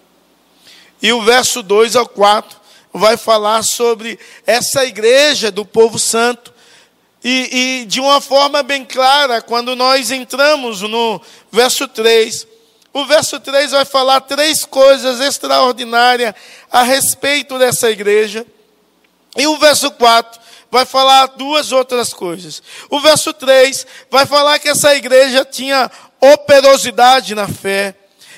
E 1.01 1.11
o 1.11 1.23
verso 1.23 1.63
2 1.63 1.95
ao 1.95 2.07
4 2.07 2.55
vai 2.93 3.17
falar 3.17 3.63
sobre 3.63 4.19
essa 4.45 4.85
igreja 4.85 5.49
do 5.49 5.65
povo 5.65 5.97
santo. 5.97 6.53
E, 7.23 7.81
e, 7.81 7.85
de 7.85 7.99
uma 7.99 8.21
forma 8.21 8.61
bem 8.61 8.85
clara, 8.85 9.41
quando 9.41 9.75
nós 9.75 10.11
entramos 10.11 10.81
no 10.83 11.19
verso 11.51 11.87
3, 11.87 12.45
o 12.95 13.05
verso 13.05 13.41
3 13.41 13.71
vai 13.71 13.83
falar 13.83 14.21
três 14.21 14.63
coisas 14.63 15.19
extraordinárias 15.19 16.33
a 16.71 16.81
respeito 16.81 17.59
dessa 17.59 17.91
igreja. 17.91 18.45
E 19.35 19.45
o 19.47 19.57
verso 19.57 19.91
4 19.91 20.39
vai 20.71 20.85
falar 20.85 21.25
duas 21.25 21.73
outras 21.73 22.13
coisas. 22.13 22.63
O 22.89 23.01
verso 23.01 23.33
3 23.33 23.85
vai 24.09 24.25
falar 24.25 24.59
que 24.59 24.69
essa 24.69 24.95
igreja 24.95 25.43
tinha 25.43 25.91
operosidade 26.21 27.35
na 27.35 27.49
fé, 27.49 27.93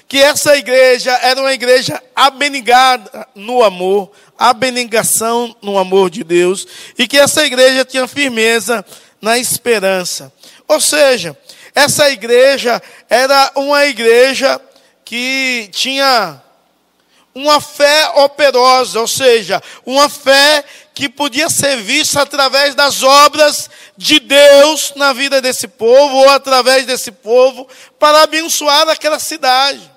que 0.07 0.17
essa 0.17 0.57
igreja 0.57 1.11
era 1.21 1.39
uma 1.39 1.53
igreja 1.53 2.01
abnegada 2.15 3.27
no 3.35 3.63
amor, 3.63 4.11
abnegação 4.39 5.55
no 5.61 5.77
amor 5.77 6.09
de 6.09 6.23
Deus 6.23 6.65
e 6.97 7.07
que 7.07 7.19
essa 7.19 7.45
igreja 7.45 7.85
tinha 7.85 8.07
firmeza 8.07 8.83
na 9.21 9.37
esperança. 9.37 10.33
Ou 10.67 10.81
seja, 10.81 11.37
essa 11.77 12.09
igreja 12.09 12.81
era 13.07 13.51
uma 13.53 13.85
igreja 13.85 14.59
que 15.05 15.69
tinha 15.71 16.41
uma 17.35 17.61
fé 17.61 18.09
operosa, 18.15 18.99
ou 18.99 19.07
seja, 19.07 19.61
uma 19.85 20.09
fé 20.09 20.63
que 20.95 21.07
podia 21.07 21.51
ser 21.51 21.77
vista 21.77 22.23
através 22.23 22.73
das 22.73 23.03
obras 23.03 23.69
de 23.95 24.19
Deus 24.19 24.93
na 24.95 25.13
vida 25.13 25.39
desse 25.39 25.67
povo, 25.67 26.17
ou 26.17 26.29
através 26.31 26.87
desse 26.87 27.11
povo, 27.11 27.67
para 27.99 28.23
abençoar 28.23 28.89
aquela 28.89 29.19
cidade. 29.19 29.91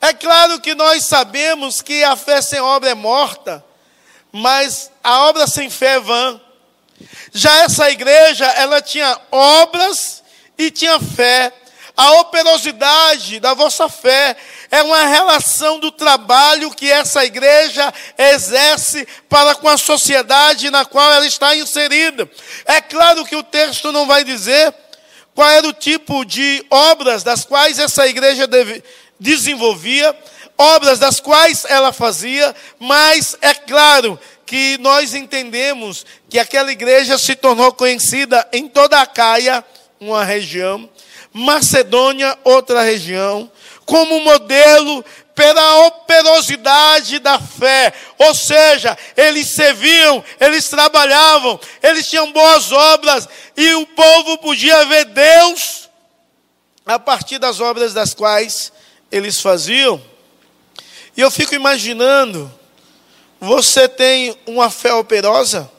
É 0.00 0.14
claro 0.14 0.62
que 0.62 0.74
nós 0.74 1.04
sabemos 1.04 1.82
que 1.82 2.02
a 2.02 2.16
fé 2.16 2.40
sem 2.40 2.58
obra 2.58 2.88
é 2.88 2.94
morta, 2.94 3.62
mas 4.32 4.90
a 5.04 5.26
obra 5.28 5.46
sem 5.46 5.68
fé 5.68 5.96
é 5.96 6.00
vã. 6.00 6.40
Já 7.34 7.64
essa 7.64 7.90
igreja, 7.90 8.46
ela 8.46 8.80
tinha 8.80 9.20
obras 9.30 10.21
e 10.58 10.70
tinha 10.70 10.98
fé. 11.00 11.52
A 11.94 12.12
operosidade 12.20 13.38
da 13.38 13.52
vossa 13.52 13.86
fé 13.88 14.34
é 14.70 14.82
uma 14.82 15.06
relação 15.06 15.78
do 15.78 15.92
trabalho 15.92 16.70
que 16.70 16.90
essa 16.90 17.22
igreja 17.24 17.92
exerce 18.16 19.06
para 19.28 19.54
com 19.54 19.68
a 19.68 19.76
sociedade 19.76 20.70
na 20.70 20.86
qual 20.86 21.12
ela 21.12 21.26
está 21.26 21.54
inserida. 21.54 22.28
É 22.64 22.80
claro 22.80 23.26
que 23.26 23.36
o 23.36 23.42
texto 23.42 23.92
não 23.92 24.06
vai 24.06 24.24
dizer 24.24 24.74
qual 25.34 25.48
era 25.50 25.68
o 25.68 25.72
tipo 25.72 26.24
de 26.24 26.64
obras 26.70 27.22
das 27.22 27.44
quais 27.44 27.78
essa 27.78 28.06
igreja 28.06 28.46
deve, 28.46 28.82
desenvolvia, 29.20 30.16
obras 30.56 30.98
das 30.98 31.20
quais 31.20 31.64
ela 31.66 31.92
fazia, 31.92 32.54
mas 32.78 33.36
é 33.40 33.54
claro 33.54 34.18
que 34.46 34.76
nós 34.78 35.14
entendemos 35.14 36.04
que 36.28 36.38
aquela 36.38 36.72
igreja 36.72 37.16
se 37.16 37.34
tornou 37.34 37.72
conhecida 37.72 38.46
em 38.52 38.68
toda 38.68 39.00
a 39.00 39.06
Caia, 39.06 39.64
uma 40.08 40.24
região, 40.24 40.88
Macedônia, 41.32 42.38
outra 42.44 42.82
região, 42.82 43.50
como 43.86 44.20
modelo 44.20 45.04
pela 45.34 45.86
operosidade 45.86 47.18
da 47.18 47.38
fé. 47.38 47.92
Ou 48.18 48.34
seja, 48.34 48.96
eles 49.16 49.48
serviam, 49.48 50.22
eles 50.38 50.68
trabalhavam, 50.68 51.58
eles 51.82 52.08
tinham 52.08 52.32
boas 52.32 52.70
obras 52.70 53.28
e 53.56 53.74
o 53.74 53.86
povo 53.86 54.38
podia 54.38 54.84
ver 54.86 55.06
Deus 55.06 55.88
a 56.84 56.98
partir 56.98 57.38
das 57.38 57.60
obras 57.60 57.94
das 57.94 58.12
quais 58.12 58.72
eles 59.10 59.40
faziam. 59.40 60.02
E 61.16 61.20
eu 61.20 61.30
fico 61.30 61.54
imaginando, 61.54 62.52
você 63.40 63.88
tem 63.88 64.36
uma 64.46 64.70
fé 64.70 64.92
operosa? 64.94 65.70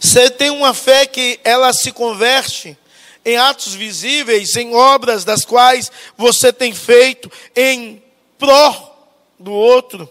Você 0.00 0.30
tem 0.30 0.50
uma 0.50 0.72
fé 0.72 1.06
que 1.06 1.40
ela 1.42 1.72
se 1.72 1.92
converte 1.92 2.76
em 3.24 3.36
atos 3.36 3.74
visíveis, 3.74 4.56
em 4.56 4.74
obras 4.74 5.24
das 5.24 5.44
quais 5.44 5.90
você 6.16 6.52
tem 6.52 6.74
feito 6.74 7.30
em 7.54 8.02
pró 8.38 8.96
do 9.38 9.52
outro. 9.52 10.10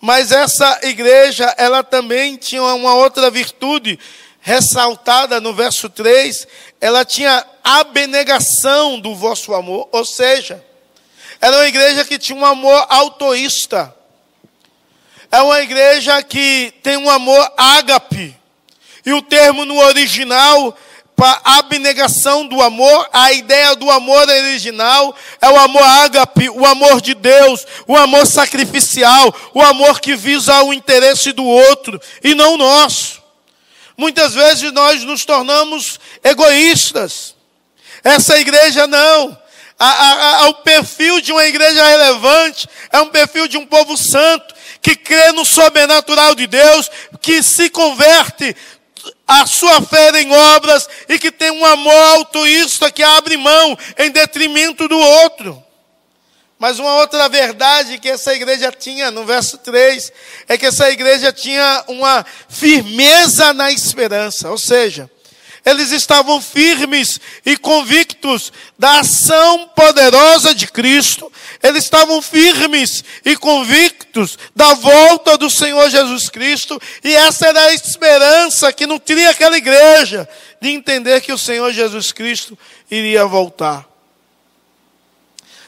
Mas 0.00 0.32
essa 0.32 0.80
igreja, 0.82 1.54
ela 1.58 1.82
também 1.82 2.36
tinha 2.36 2.62
uma 2.62 2.94
outra 2.94 3.30
virtude 3.30 3.98
ressaltada 4.40 5.40
no 5.40 5.52
verso 5.52 5.88
3, 5.90 6.46
ela 6.80 7.04
tinha 7.04 7.44
abnegação 7.64 9.00
do 9.00 9.14
vosso 9.14 9.52
amor, 9.52 9.88
ou 9.90 10.04
seja, 10.04 10.64
era 11.40 11.56
uma 11.56 11.66
igreja 11.66 12.04
que 12.04 12.18
tinha 12.18 12.38
um 12.38 12.44
amor 12.44 12.86
autoísta. 12.88 13.94
É 15.30 15.40
uma 15.42 15.60
igreja 15.60 16.22
que 16.22 16.72
tem 16.82 16.96
um 16.96 17.10
amor 17.10 17.52
ágape. 17.56 18.36
E 19.06 19.12
o 19.12 19.22
termo 19.22 19.64
no 19.64 19.78
original 19.78 20.76
para 21.14 21.40
abnegação 21.44 22.46
do 22.46 22.60
amor, 22.60 23.08
a 23.10 23.32
ideia 23.32 23.74
do 23.74 23.90
amor 23.90 24.28
original 24.28 25.16
é 25.40 25.48
o 25.48 25.58
amor 25.58 25.82
ágape, 25.82 26.50
o 26.50 26.66
amor 26.66 27.00
de 27.00 27.14
Deus, 27.14 27.66
o 27.86 27.96
amor 27.96 28.26
sacrificial, 28.26 29.34
o 29.54 29.62
amor 29.62 29.98
que 29.98 30.14
visa 30.14 30.60
o 30.62 30.74
interesse 30.74 31.32
do 31.32 31.44
outro 31.44 31.98
e 32.22 32.34
não 32.34 32.58
nosso. 32.58 33.22
Muitas 33.96 34.34
vezes 34.34 34.70
nós 34.72 35.02
nos 35.04 35.24
tornamos 35.24 35.98
egoístas. 36.22 37.34
Essa 38.04 38.38
igreja 38.38 38.86
não. 38.86 39.38
A, 39.78 39.88
a, 39.88 40.36
a, 40.36 40.48
o 40.48 40.54
perfil 40.54 41.20
de 41.20 41.32
uma 41.32 41.44
igreja 41.46 41.86
relevante 41.86 42.68
é 42.92 43.00
um 43.00 43.08
perfil 43.08 43.48
de 43.48 43.56
um 43.56 43.66
povo 43.66 43.96
santo 43.96 44.54
que 44.82 44.94
crê 44.94 45.32
no 45.32 45.44
sobrenatural 45.44 46.34
de 46.34 46.46
Deus, 46.46 46.90
que 47.20 47.42
se 47.42 47.68
converte 47.68 48.54
a 49.26 49.46
sua 49.46 49.82
fé 49.82 50.10
em 50.20 50.32
obras 50.32 50.88
e 51.08 51.18
que 51.18 51.32
tem 51.32 51.50
um 51.50 51.64
amor 51.64 52.16
altruísta 52.16 52.90
que 52.90 53.02
abre 53.02 53.36
mão 53.36 53.76
em 53.98 54.10
detrimento 54.10 54.86
do 54.86 54.98
outro. 54.98 55.62
Mas 56.58 56.78
uma 56.78 56.94
outra 56.96 57.28
verdade 57.28 57.98
que 57.98 58.08
essa 58.08 58.34
igreja 58.34 58.72
tinha, 58.72 59.10
no 59.10 59.26
verso 59.26 59.58
3, 59.58 60.12
é 60.48 60.56
que 60.56 60.64
essa 60.64 60.90
igreja 60.90 61.30
tinha 61.30 61.84
uma 61.86 62.24
firmeza 62.48 63.52
na 63.52 63.70
esperança. 63.70 64.50
Ou 64.50 64.56
seja, 64.56 65.10
eles 65.66 65.90
estavam 65.90 66.40
firmes 66.40 67.20
e 67.44 67.56
convictos 67.56 68.52
da 68.78 69.00
ação 69.00 69.68
poderosa 69.74 70.54
de 70.54 70.68
Cristo, 70.68 71.30
eles 71.60 71.82
estavam 71.82 72.22
firmes 72.22 73.02
e 73.24 73.36
convictos 73.36 74.38
da 74.54 74.74
volta 74.74 75.36
do 75.36 75.50
Senhor 75.50 75.90
Jesus 75.90 76.28
Cristo, 76.28 76.80
e 77.02 77.16
essa 77.16 77.48
era 77.48 77.60
a 77.62 77.74
esperança 77.74 78.72
que 78.72 78.86
nutria 78.86 79.30
aquela 79.30 79.56
igreja, 79.56 80.28
de 80.60 80.70
entender 80.70 81.20
que 81.20 81.32
o 81.32 81.38
Senhor 81.38 81.72
Jesus 81.72 82.12
Cristo 82.12 82.56
iria 82.88 83.26
voltar. 83.26 83.84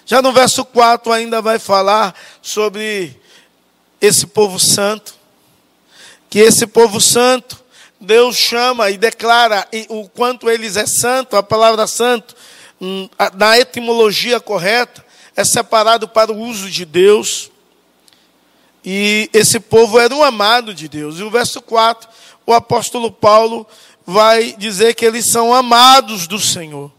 Já 0.07 0.23
no 0.23 0.33
verso 0.33 0.65
4 0.65 1.13
ainda 1.13 1.43
vai 1.43 1.59
falar 1.59 2.15
sobre 2.41 3.21
esse 4.01 4.29
povo 4.29 4.61
santo, 4.61 5.15
que 6.31 6.39
esse 6.39 6.69
povo 6.69 7.01
santo, 7.01 7.58
Deus 8.01 8.37
chama 8.37 8.91
e 8.91 8.97
declara 8.97 9.67
o 9.89 10.09
quanto 10.09 10.49
eles 10.49 10.77
é 10.77 10.87
santo, 10.87 11.37
a 11.37 11.43
palavra 11.43 11.87
santo, 11.87 12.37
hum, 12.81 13.09
na 13.35 13.59
etimologia 13.59 14.39
correta, 14.39 15.05
é 15.35 15.45
separado 15.45 16.09
para 16.09 16.33
o 16.33 16.39
uso 16.39 16.71
de 16.71 16.85
Deus. 16.85 17.51
E 18.85 19.29
esse 19.33 19.59
povo 19.59 19.99
era 19.99 20.15
um 20.15 20.23
amado 20.23 20.73
de 20.73 20.89
Deus. 20.89 21.19
E 21.19 21.23
o 21.23 21.31
verso 21.31 21.61
4, 21.61 22.09
o 22.47 22.53
apóstolo 22.53 23.11
Paulo 23.11 23.67
vai 24.07 24.55
dizer 24.57 24.95
que 24.95 25.05
eles 25.05 25.27
são 25.27 25.53
amados 25.53 26.27
do 26.27 26.39
Senhor. 26.39 26.91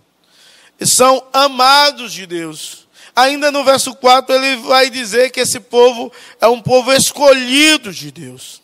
São 0.82 1.24
amados 1.34 2.14
de 2.14 2.26
Deus. 2.26 2.88
Ainda 3.16 3.52
no 3.52 3.64
verso 3.64 3.96
4, 3.96 4.36
ele 4.36 4.58
vai 4.58 4.90
dizer 4.90 5.32
que 5.32 5.40
esse 5.40 5.60
povo 5.60 6.12
é 6.40 6.48
um 6.48 6.62
povo 6.62 6.94
escolhido 6.94 7.92
de 7.92 8.12
Deus. 8.12 8.62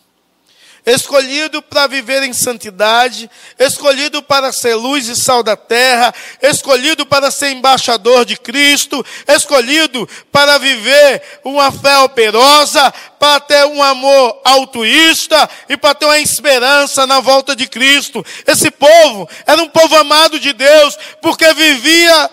Escolhido 0.86 1.60
para 1.60 1.88
viver 1.88 2.22
em 2.22 2.32
santidade, 2.32 3.28
escolhido 3.58 4.22
para 4.22 4.52
ser 4.52 4.76
luz 4.76 5.08
e 5.08 5.16
sal 5.16 5.42
da 5.42 5.56
terra, 5.56 6.14
escolhido 6.40 7.04
para 7.04 7.28
ser 7.28 7.50
embaixador 7.50 8.24
de 8.24 8.36
Cristo, 8.36 9.04
escolhido 9.26 10.08
para 10.30 10.58
viver 10.58 11.40
uma 11.42 11.72
fé 11.72 11.98
operosa, 11.98 12.94
para 13.18 13.40
ter 13.40 13.66
um 13.66 13.82
amor 13.82 14.40
altruísta 14.44 15.50
e 15.68 15.76
para 15.76 15.92
ter 15.92 16.04
uma 16.04 16.20
esperança 16.20 17.04
na 17.04 17.18
volta 17.18 17.56
de 17.56 17.66
Cristo. 17.66 18.24
Esse 18.46 18.70
povo 18.70 19.28
era 19.44 19.60
um 19.60 19.68
povo 19.68 19.96
amado 19.96 20.38
de 20.38 20.52
Deus, 20.52 20.96
porque 21.20 21.52
vivia 21.52 22.30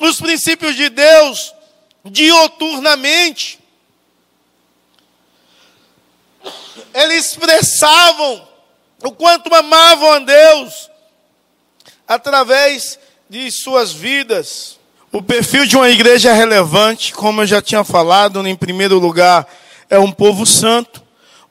os 0.00 0.18
princípios 0.18 0.74
de 0.74 0.88
Deus 0.88 1.52
dioturnamente. 2.06 3.65
Eles 6.94 7.26
expressavam 7.26 8.46
o 9.02 9.12
quanto 9.12 9.54
amavam 9.54 10.12
a 10.12 10.18
Deus 10.18 10.90
através 12.06 12.98
de 13.28 13.50
suas 13.50 13.92
vidas. 13.92 14.78
O 15.12 15.22
perfil 15.22 15.66
de 15.66 15.76
uma 15.76 15.88
igreja 15.88 16.32
relevante, 16.32 17.12
como 17.12 17.42
eu 17.42 17.46
já 17.46 17.62
tinha 17.62 17.84
falado, 17.84 18.46
em 18.46 18.56
primeiro 18.56 18.98
lugar, 18.98 19.46
é 19.88 19.98
um 19.98 20.12
povo 20.12 20.44
santo, 20.44 21.02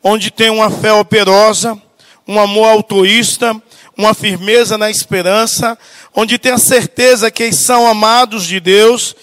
onde 0.03 0.29
tem 0.29 0.49
uma 0.49 0.69
fé 0.69 0.93
operosa, 0.93 1.79
um 2.27 2.39
amor 2.39 2.67
altruísta, 2.67 3.59
uma 3.97 4.13
firmeza 4.13 4.77
na 4.77 4.89
esperança, 4.89 5.77
onde 6.13 6.37
tem 6.37 6.51
a 6.51 6.57
certeza 6.57 7.31
que 7.31 7.43
eles 7.43 7.57
são 7.57 7.87
amados 7.87 8.45
de 8.45 8.59
Deus 8.59 9.15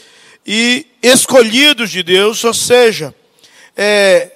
e 0.46 0.86
escolhidos 1.02 1.90
de 1.90 2.02
Deus, 2.02 2.42
ou 2.44 2.54
seja, 2.54 3.14
é, 3.76 4.30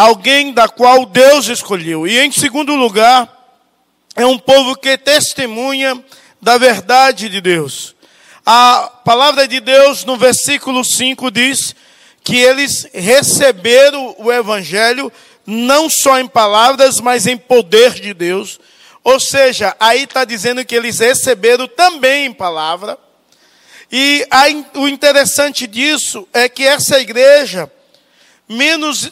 alguém 0.00 0.52
da 0.52 0.68
qual 0.68 1.04
Deus 1.04 1.48
escolheu. 1.48 2.06
E 2.06 2.18
em 2.18 2.32
segundo 2.32 2.74
lugar, 2.74 3.28
é 4.16 4.24
um 4.24 4.38
povo 4.38 4.74
que 4.76 4.96
testemunha 4.96 6.02
da 6.40 6.56
verdade 6.56 7.28
de 7.28 7.40
Deus. 7.40 7.94
A 8.44 8.90
palavra 9.04 9.46
de 9.46 9.60
Deus 9.60 10.04
no 10.04 10.16
versículo 10.16 10.84
5 10.84 11.30
diz 11.30 11.74
que 12.24 12.36
eles 12.36 12.88
receberam 12.92 14.14
o 14.18 14.32
evangelho 14.32 15.12
não 15.46 15.90
só 15.90 16.18
em 16.18 16.26
palavras, 16.26 17.00
mas 17.00 17.26
em 17.26 17.36
poder 17.36 17.94
de 17.94 18.14
Deus. 18.14 18.58
Ou 19.04 19.18
seja, 19.18 19.76
aí 19.78 20.04
está 20.04 20.24
dizendo 20.24 20.64
que 20.64 20.74
eles 20.74 20.98
receberam 20.98 21.66
também 21.66 22.26
em 22.26 22.32
palavra. 22.32 22.98
E 23.92 24.26
aí, 24.30 24.64
o 24.74 24.86
interessante 24.86 25.66
disso 25.66 26.28
é 26.32 26.48
que 26.48 26.64
essa 26.64 27.00
igreja, 27.00 27.70
menos 28.48 29.10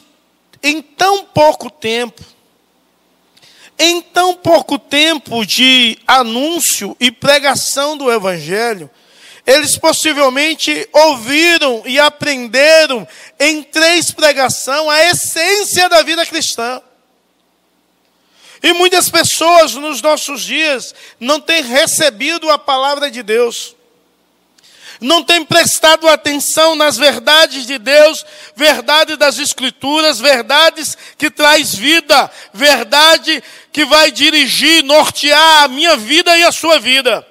em 0.62 0.82
tão 0.82 1.24
pouco 1.24 1.70
tempo, 1.70 2.22
em 3.78 4.02
tão 4.02 4.34
pouco 4.34 4.78
tempo 4.78 5.46
de 5.46 5.98
anúncio 6.06 6.96
e 6.98 7.10
pregação 7.10 7.96
do 7.96 8.10
Evangelho, 8.10 8.90
eles 9.46 9.78
possivelmente 9.78 10.86
ouviram 10.92 11.82
e 11.86 11.98
aprenderam 11.98 13.08
em 13.40 13.62
três 13.62 14.10
pregações 14.10 14.88
a 14.88 15.04
essência 15.04 15.88
da 15.88 16.02
vida 16.02 16.26
cristã. 16.26 16.82
E 18.62 18.72
muitas 18.72 19.08
pessoas 19.08 19.74
nos 19.74 20.02
nossos 20.02 20.42
dias 20.42 20.94
não 21.18 21.40
têm 21.40 21.62
recebido 21.62 22.50
a 22.50 22.58
palavra 22.58 23.10
de 23.10 23.22
Deus, 23.22 23.74
não 25.00 25.22
têm 25.22 25.44
prestado 25.44 26.08
atenção 26.08 26.74
nas 26.74 26.96
verdades 26.96 27.66
de 27.66 27.78
Deus, 27.78 28.24
verdade 28.56 29.16
das 29.16 29.38
Escrituras, 29.38 30.18
verdades 30.18 30.96
que 31.16 31.30
traz 31.30 31.74
vida, 31.74 32.30
verdade 32.52 33.42
que 33.72 33.84
vai 33.84 34.10
dirigir, 34.10 34.82
nortear 34.82 35.64
a 35.64 35.68
minha 35.68 35.96
vida 35.96 36.36
e 36.36 36.44
a 36.44 36.50
sua 36.50 36.80
vida. 36.80 37.26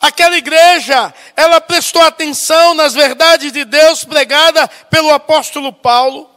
Aquela 0.00 0.36
igreja, 0.36 1.12
ela 1.36 1.60
prestou 1.60 2.00
atenção 2.00 2.74
nas 2.74 2.94
verdades 2.94 3.52
de 3.52 3.64
Deus 3.64 4.02
pregada 4.02 4.66
pelo 4.90 5.12
apóstolo 5.12 5.72
Paulo. 5.72 6.28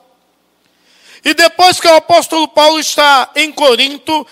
E 1.23 1.33
depois 1.33 1.79
que 1.79 1.87
o 1.87 1.95
apóstolo 1.95 2.47
Paulo 2.49 2.79
está 2.79 3.29
em 3.35 3.51
Corinto, 3.51 4.27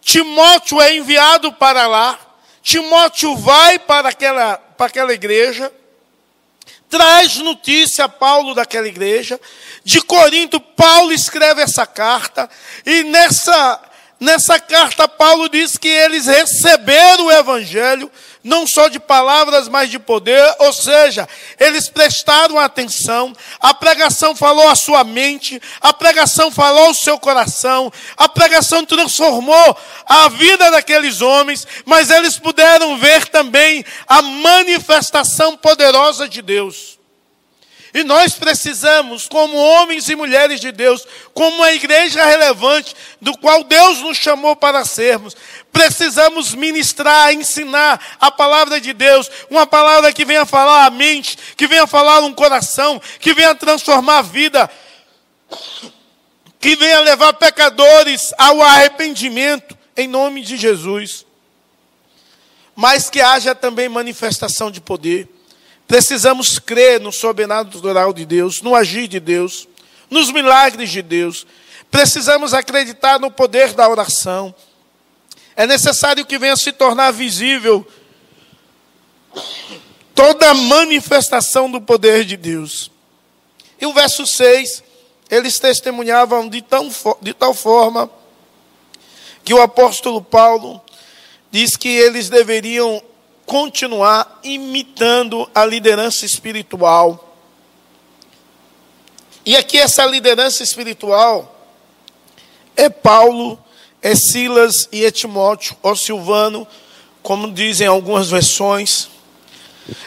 Timóteo 0.00 0.80
é 0.80 0.96
enviado 0.96 1.52
para 1.52 1.86
lá. 1.86 2.18
Timóteo 2.66 3.36
vai 3.36 3.78
para 3.78 4.08
aquela, 4.08 4.56
para 4.56 4.86
aquela 4.86 5.14
igreja, 5.14 5.72
traz 6.88 7.36
notícia 7.36 8.06
a 8.06 8.08
Paulo 8.08 8.56
daquela 8.56 8.88
igreja. 8.88 9.40
De 9.84 10.02
Corinto, 10.02 10.58
Paulo 10.58 11.12
escreve 11.12 11.62
essa 11.62 11.86
carta, 11.86 12.50
e 12.84 13.04
nessa, 13.04 13.80
nessa 14.18 14.58
carta, 14.58 15.06
Paulo 15.06 15.48
diz 15.48 15.76
que 15.76 15.88
eles 15.88 16.26
receberam 16.26 17.26
o 17.26 17.32
evangelho, 17.32 18.10
não 18.42 18.66
só 18.66 18.88
de 18.88 19.00
palavras, 19.00 19.68
mas 19.68 19.90
de 19.90 19.98
poder, 19.98 20.54
ou 20.60 20.72
seja, 20.72 21.28
eles 21.58 21.88
prestaram 21.88 22.58
atenção, 22.58 23.34
a 23.60 23.74
pregação 23.74 24.36
falou 24.36 24.68
a 24.68 24.76
sua 24.76 25.02
mente, 25.02 25.60
a 25.80 25.92
pregação 25.92 26.50
falou 26.50 26.90
o 26.90 26.94
seu 26.94 27.18
coração, 27.18 27.92
a 28.16 28.28
pregação 28.28 28.84
transformou 28.84 29.76
a 30.06 30.28
vida 30.28 30.70
daqueles 30.70 31.20
homens, 31.20 31.66
mas 31.84 32.08
eles 32.08 32.38
puderam 32.38 32.96
ver 32.98 33.26
também 33.28 33.84
a 34.06 34.22
manifestação 34.22 35.56
poderosa 35.56 36.28
de 36.28 36.40
Deus. 36.40 36.95
E 37.96 38.04
nós 38.04 38.34
precisamos, 38.34 39.26
como 39.26 39.56
homens 39.56 40.06
e 40.10 40.14
mulheres 40.14 40.60
de 40.60 40.70
Deus, 40.70 41.06
como 41.32 41.56
uma 41.56 41.72
igreja 41.72 42.22
relevante, 42.26 42.94
do 43.22 43.34
qual 43.38 43.64
Deus 43.64 44.02
nos 44.02 44.18
chamou 44.18 44.54
para 44.54 44.84
sermos, 44.84 45.34
precisamos 45.72 46.54
ministrar, 46.54 47.32
ensinar 47.32 47.98
a 48.20 48.30
palavra 48.30 48.78
de 48.82 48.92
Deus, 48.92 49.30
uma 49.48 49.66
palavra 49.66 50.12
que 50.12 50.26
venha 50.26 50.44
falar 50.44 50.84
a 50.84 50.90
mente, 50.90 51.38
que 51.56 51.66
venha 51.66 51.86
falar 51.86 52.20
um 52.20 52.34
coração, 52.34 53.00
que 53.18 53.32
venha 53.32 53.54
transformar 53.54 54.18
a 54.18 54.22
vida, 54.22 54.70
que 56.60 56.76
venha 56.76 57.00
levar 57.00 57.32
pecadores 57.32 58.30
ao 58.36 58.60
arrependimento, 58.60 59.74
em 59.96 60.06
nome 60.06 60.42
de 60.42 60.58
Jesus. 60.58 61.24
Mas 62.74 63.08
que 63.08 63.22
haja 63.22 63.54
também 63.54 63.88
manifestação 63.88 64.70
de 64.70 64.82
poder. 64.82 65.35
Precisamos 65.86 66.58
crer 66.58 67.00
no 67.00 67.12
sobrenatural 67.12 68.12
de 68.12 68.26
Deus, 68.26 68.60
no 68.60 68.74
agir 68.74 69.06
de 69.06 69.20
Deus, 69.20 69.68
nos 70.10 70.32
milagres 70.32 70.90
de 70.90 71.00
Deus. 71.00 71.46
Precisamos 71.90 72.52
acreditar 72.52 73.20
no 73.20 73.30
poder 73.30 73.72
da 73.72 73.88
oração. 73.88 74.54
É 75.54 75.66
necessário 75.66 76.26
que 76.26 76.38
venha 76.38 76.56
se 76.56 76.72
tornar 76.72 77.12
visível 77.12 77.86
toda 80.14 80.50
a 80.50 80.54
manifestação 80.54 81.70
do 81.70 81.80
poder 81.80 82.24
de 82.24 82.36
Deus. 82.36 82.90
E 83.80 83.86
o 83.86 83.92
verso 83.92 84.26
6, 84.26 84.82
eles 85.30 85.58
testemunhavam 85.58 86.48
de, 86.48 86.62
tão, 86.62 86.90
de 87.20 87.32
tal 87.32 87.54
forma 87.54 88.10
que 89.44 89.54
o 89.54 89.62
apóstolo 89.62 90.20
Paulo 90.20 90.80
diz 91.50 91.76
que 91.76 91.88
eles 91.88 92.28
deveriam 92.28 93.02
continuar 93.46 94.40
imitando 94.42 95.48
a 95.54 95.64
liderança 95.64 96.26
espiritual. 96.26 97.22
E 99.44 99.56
aqui 99.56 99.78
essa 99.78 100.04
liderança 100.04 100.64
espiritual 100.64 101.56
é 102.74 102.90
Paulo, 102.90 103.58
é 104.02 104.14
Silas 104.14 104.88
e 104.90 105.04
Etimóteo, 105.04 105.76
ou 105.82 105.96
Silvano, 105.96 106.66
como 107.22 107.52
dizem 107.52 107.86
algumas 107.86 108.28
versões. 108.28 109.08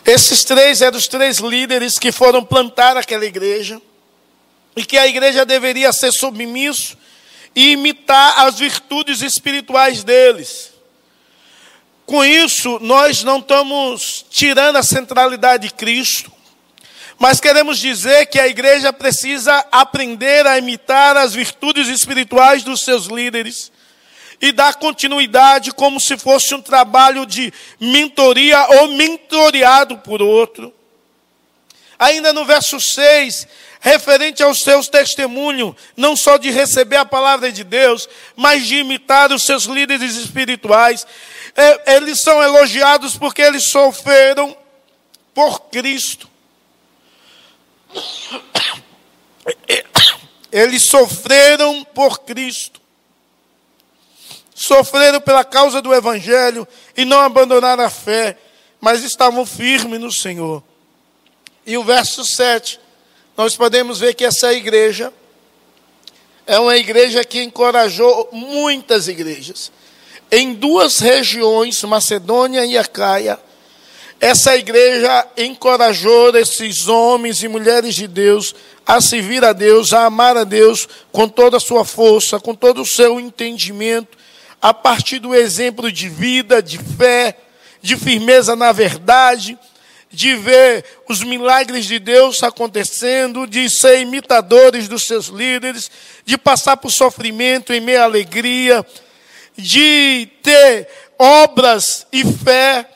Esses 0.06 0.44
três 0.44 0.82
eram 0.82 0.98
os 0.98 1.08
três 1.08 1.38
líderes 1.38 1.98
que 1.98 2.12
foram 2.12 2.44
plantar 2.44 2.98
aquela 2.98 3.26
igreja, 3.26 3.82
e 4.76 4.86
que 4.86 4.98
a 4.98 5.08
igreja 5.08 5.46
deveria 5.46 5.92
ser 5.92 6.12
submisso 6.12 6.98
e 7.56 7.72
imitar 7.72 8.46
as 8.46 8.60
virtudes 8.60 9.22
espirituais 9.22 10.04
deles. 10.04 10.69
Com 12.10 12.26
isso, 12.26 12.80
nós 12.82 13.24
não 13.24 13.38
estamos 13.38 14.26
tirando 14.32 14.78
a 14.78 14.82
centralidade 14.82 15.68
de 15.68 15.74
Cristo, 15.76 16.32
mas 17.20 17.40
queremos 17.40 17.78
dizer 17.78 18.26
que 18.26 18.40
a 18.40 18.48
igreja 18.48 18.92
precisa 18.92 19.64
aprender 19.72 20.48
a 20.48 20.58
imitar 20.58 21.16
as 21.16 21.36
virtudes 21.36 21.88
espirituais 21.88 22.64
dos 22.64 22.84
seus 22.84 23.06
líderes 23.06 23.72
e 24.42 24.52
dar 24.52 24.74
continuidade 24.74 25.72
como 25.72 26.00
se 26.00 26.18
fosse 26.18 26.56
um 26.56 26.62
trabalho 26.64 27.28
de 27.28 27.54
mentoria 27.80 28.60
ou 28.80 28.88
mentoreado 28.88 30.00
por 30.00 30.20
outro. 30.20 30.74
Ainda 32.00 32.34
no 32.34 32.44
verso 32.44 32.80
6, 32.80 33.48
referente 33.80 34.42
aos 34.42 34.62
seus 34.62 34.88
testemunhos, 34.88 35.76
não 35.96 36.16
só 36.16 36.38
de 36.38 36.50
receber 36.50 36.96
a 36.98 37.06
palavra 37.06 37.52
de 37.52 37.64
Deus, 37.64 38.10
mas 38.36 38.66
de 38.66 38.78
imitar 38.78 39.32
os 39.32 39.44
seus 39.44 39.66
líderes 39.66 40.16
espirituais. 40.16 41.06
É, 41.60 41.98
eles 41.98 42.22
são 42.22 42.42
elogiados 42.42 43.18
porque 43.18 43.42
eles 43.42 43.70
sofreram 43.70 44.56
por 45.34 45.60
Cristo. 45.64 46.30
Eles 50.50 50.84
sofreram 50.84 51.84
por 51.84 52.22
Cristo. 52.22 52.80
Sofreram 54.56 55.20
pela 55.20 55.44
causa 55.44 55.82
do 55.82 55.94
Evangelho 55.94 56.66
e 56.96 57.04
não 57.04 57.20
abandonaram 57.20 57.84
a 57.84 57.90
fé, 57.90 58.38
mas 58.80 59.04
estavam 59.04 59.46
firmes 59.46 60.00
no 60.00 60.14
Senhor. 60.14 60.64
E 61.66 61.78
o 61.78 61.84
verso 61.84 62.24
7, 62.24 62.80
nós 63.36 63.58
podemos 63.58 64.00
ver 64.00 64.14
que 64.14 64.24
essa 64.24 64.54
igreja 64.54 65.12
é 66.48 66.58
uma 66.58 66.78
igreja 66.78 67.26
que 67.26 67.44
encorajou 67.44 68.30
muitas 68.32 69.10
igrejas. 69.10 69.74
Em 70.32 70.54
duas 70.54 71.00
regiões, 71.00 71.82
Macedônia 71.84 72.64
e 72.64 72.78
Acaia, 72.78 73.40
essa 74.20 74.56
igreja 74.56 75.26
encorajou 75.38 76.36
esses 76.36 76.88
homens 76.88 77.42
e 77.42 77.48
mulheres 77.48 77.96
de 77.96 78.08
Deus 78.08 78.54
a 78.86 79.02
servir 79.02 79.44
a 79.44 79.54
Deus, 79.54 79.94
a 79.94 80.06
amar 80.06 80.38
a 80.38 80.44
Deus 80.44 80.88
com 81.12 81.28
toda 81.28 81.58
a 81.58 81.60
sua 81.60 81.84
força, 81.84 82.40
com 82.40 82.54
todo 82.54 82.82
o 82.82 82.86
seu 82.86 83.20
entendimento, 83.20 84.18
a 84.62 84.74
partir 84.74 85.20
do 85.20 85.34
exemplo 85.34 85.92
de 85.92 86.10
vida, 86.10 86.62
de 86.62 86.78
fé, 86.78 87.36
de 87.82 87.96
firmeza 87.96 88.56
na 88.56 88.72
verdade, 88.72 89.58
de 90.12 90.36
ver 90.36 90.84
os 91.08 91.24
milagres 91.24 91.86
de 91.86 91.98
Deus 91.98 92.44
acontecendo, 92.44 93.48
de 93.48 93.70
ser 93.70 94.02
imitadores 94.02 94.88
dos 94.88 95.08
seus 95.08 95.28
líderes, 95.28 95.90
de 96.26 96.38
passar 96.38 96.78
por 96.78 96.92
sofrimento 96.92 97.74
em 97.74 97.80
meio 97.80 98.02
à 98.02 98.04
alegria, 98.04 98.86
de 99.60 100.28
ter 100.42 100.88
obras 101.18 102.08
e 102.12 102.24
fé, 102.24 102.88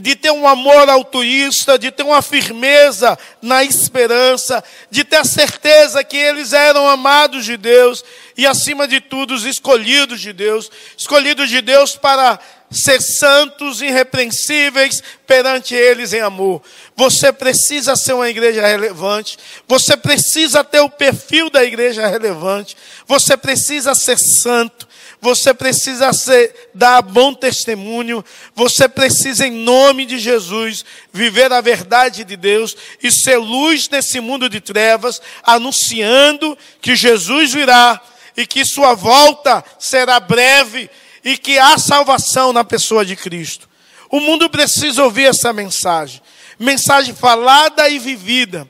de 0.00 0.14
ter 0.14 0.30
um 0.30 0.46
amor 0.46 0.88
altruísta, 0.88 1.76
de 1.76 1.90
ter 1.90 2.04
uma 2.04 2.22
firmeza 2.22 3.18
na 3.42 3.64
esperança, 3.64 4.62
de 4.88 5.02
ter 5.02 5.16
a 5.16 5.24
certeza 5.24 6.04
que 6.04 6.16
eles 6.16 6.52
eram 6.52 6.88
amados 6.88 7.44
de 7.44 7.56
Deus 7.56 8.04
e, 8.36 8.46
acima 8.46 8.86
de 8.86 9.00
tudo, 9.00 9.34
os 9.34 9.44
escolhidos 9.44 10.20
de 10.20 10.32
Deus. 10.32 10.70
Escolhidos 10.96 11.50
de 11.50 11.60
Deus 11.60 11.96
para 11.96 12.38
ser 12.70 13.00
santos, 13.02 13.82
irrepreensíveis 13.82 15.02
perante 15.26 15.74
eles 15.74 16.12
em 16.12 16.20
amor. 16.20 16.62
Você 16.94 17.32
precisa 17.32 17.96
ser 17.96 18.12
uma 18.12 18.30
igreja 18.30 18.64
relevante, 18.64 19.36
você 19.66 19.96
precisa 19.96 20.62
ter 20.62 20.80
o 20.80 20.88
perfil 20.88 21.50
da 21.50 21.64
igreja 21.64 22.06
relevante, 22.06 22.76
você 23.06 23.36
precisa 23.36 23.92
ser 23.94 24.18
santo, 24.18 24.86
você 25.20 25.52
precisa 25.52 26.12
ser, 26.12 26.70
dar 26.74 27.02
bom 27.02 27.34
testemunho, 27.34 28.24
você 28.54 28.88
precisa, 28.88 29.46
em 29.46 29.52
nome 29.52 30.06
de 30.06 30.18
Jesus, 30.18 30.84
viver 31.12 31.52
a 31.52 31.60
verdade 31.60 32.24
de 32.24 32.36
Deus 32.36 32.76
e 33.02 33.12
ser 33.12 33.36
luz 33.36 33.88
nesse 33.88 34.18
mundo 34.20 34.48
de 34.48 34.60
trevas, 34.60 35.20
anunciando 35.42 36.56
que 36.80 36.96
Jesus 36.96 37.52
virá 37.52 38.00
e 38.36 38.46
que 38.46 38.64
sua 38.64 38.94
volta 38.94 39.62
será 39.78 40.18
breve 40.18 40.88
e 41.22 41.36
que 41.36 41.58
há 41.58 41.76
salvação 41.76 42.52
na 42.52 42.64
pessoa 42.64 43.04
de 43.04 43.14
Cristo. 43.14 43.68
O 44.10 44.20
mundo 44.20 44.48
precisa 44.48 45.04
ouvir 45.04 45.26
essa 45.26 45.52
mensagem. 45.52 46.20
Mensagem 46.58 47.14
falada 47.14 47.88
e 47.88 47.98
vivida. 47.98 48.68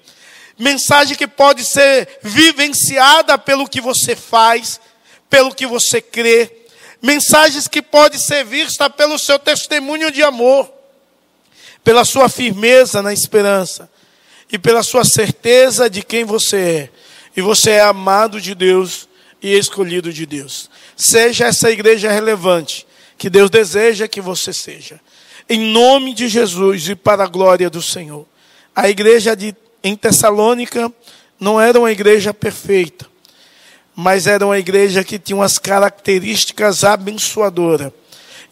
Mensagem 0.58 1.16
que 1.16 1.26
pode 1.26 1.64
ser 1.64 2.18
vivenciada 2.22 3.38
pelo 3.38 3.66
que 3.66 3.80
você 3.80 4.14
faz, 4.14 4.78
pelo 5.30 5.54
que 5.54 5.66
você 5.66 6.02
crê. 6.02 6.50
Mensagens 7.00 7.66
que 7.66 7.80
pode 7.80 8.18
ser 8.18 8.44
vista 8.44 8.90
pelo 8.90 9.18
seu 9.18 9.38
testemunho 9.38 10.10
de 10.10 10.22
amor, 10.22 10.70
pela 11.82 12.04
sua 12.04 12.28
firmeza 12.28 13.00
na 13.00 13.12
esperança 13.12 13.88
e 14.52 14.58
pela 14.58 14.82
sua 14.82 15.04
certeza 15.04 15.88
de 15.88 16.02
quem 16.02 16.24
você 16.24 16.56
é. 16.56 16.90
E 17.34 17.40
você 17.40 17.70
é 17.70 17.80
amado 17.80 18.38
de 18.40 18.54
Deus 18.54 19.08
e 19.40 19.56
escolhido 19.56 20.12
de 20.12 20.26
Deus. 20.26 20.68
Seja 20.96 21.46
essa 21.46 21.70
igreja 21.70 22.10
relevante 22.10 22.86
que 23.16 23.30
Deus 23.30 23.48
deseja 23.48 24.08
que 24.08 24.20
você 24.20 24.52
seja. 24.52 25.00
Em 25.48 25.72
nome 25.72 26.12
de 26.12 26.28
Jesus 26.28 26.88
e 26.88 26.94
para 26.94 27.24
a 27.24 27.28
glória 27.28 27.70
do 27.70 27.80
Senhor. 27.80 28.26
A 28.74 28.88
igreja 28.88 29.34
de, 29.34 29.54
em 29.82 29.96
Tessalônica 29.96 30.92
não 31.38 31.60
era 31.60 31.78
uma 31.78 31.90
igreja 31.90 32.34
perfeita, 32.34 33.06
mas 34.00 34.26
era 34.26 34.46
uma 34.46 34.58
igreja 34.58 35.04
que 35.04 35.18
tinha 35.18 35.36
umas 35.36 35.58
características 35.58 36.84
abençoadoras. 36.84 37.92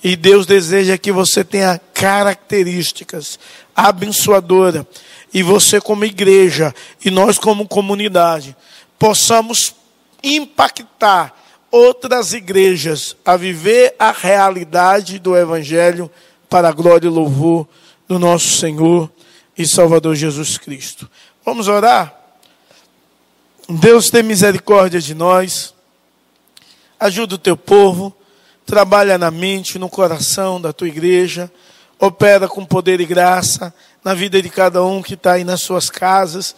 E 0.05 0.15
Deus 0.15 0.45
deseja 0.45 0.99
que 0.99 1.11
você 1.11 1.43
tenha 1.43 1.81
características 1.95 3.39
abençoadoras. 3.75 4.85
E 5.33 5.43
você, 5.43 5.81
como 5.81 6.05
igreja, 6.05 6.75
e 7.03 7.11
nós, 7.11 7.39
como 7.39 7.67
comunidade, 7.67 8.55
possamos 8.99 9.75
impactar 10.23 11.35
outras 11.71 12.35
igrejas 12.35 13.17
a 13.25 13.35
viver 13.35 13.95
a 13.99 14.13
realidade 14.13 15.19
do 15.19 15.35
Evangelho 15.35 16.11
para 16.49 16.69
a 16.69 16.73
glória 16.73 17.07
e 17.07 17.11
louvor 17.11 17.67
do 18.07 18.19
nosso 18.19 18.49
Senhor 18.59 19.11
e 19.57 19.67
Salvador 19.67 20.15
Jesus 20.15 20.59
Cristo. 20.59 21.11
Vamos 21.43 21.69
orar? 21.69 22.18
Deus 23.71 24.09
tem 24.09 24.23
misericórdia 24.23 24.99
de 24.99 25.15
nós, 25.15 25.75
ajuda 26.99 27.35
o 27.35 27.39
teu 27.39 27.55
povo, 27.55 28.17
trabalha 28.65 29.19
na 29.19 29.31
mente, 29.31 29.79
no 29.79 29.91
coração 29.91 30.59
da 30.59 30.73
tua 30.73 30.89
igreja, 30.89 31.53
opera 31.99 32.49
com 32.49 32.65
poder 32.65 32.99
e 32.99 33.05
graça 33.05 33.75
na 34.03 34.15
vida 34.15 34.41
de 34.41 34.49
cada 34.49 34.83
um 34.83 35.03
que 35.03 35.13
está 35.13 35.33
aí 35.33 35.45
nas 35.45 35.61
suas 35.61 35.91
casas. 35.91 36.57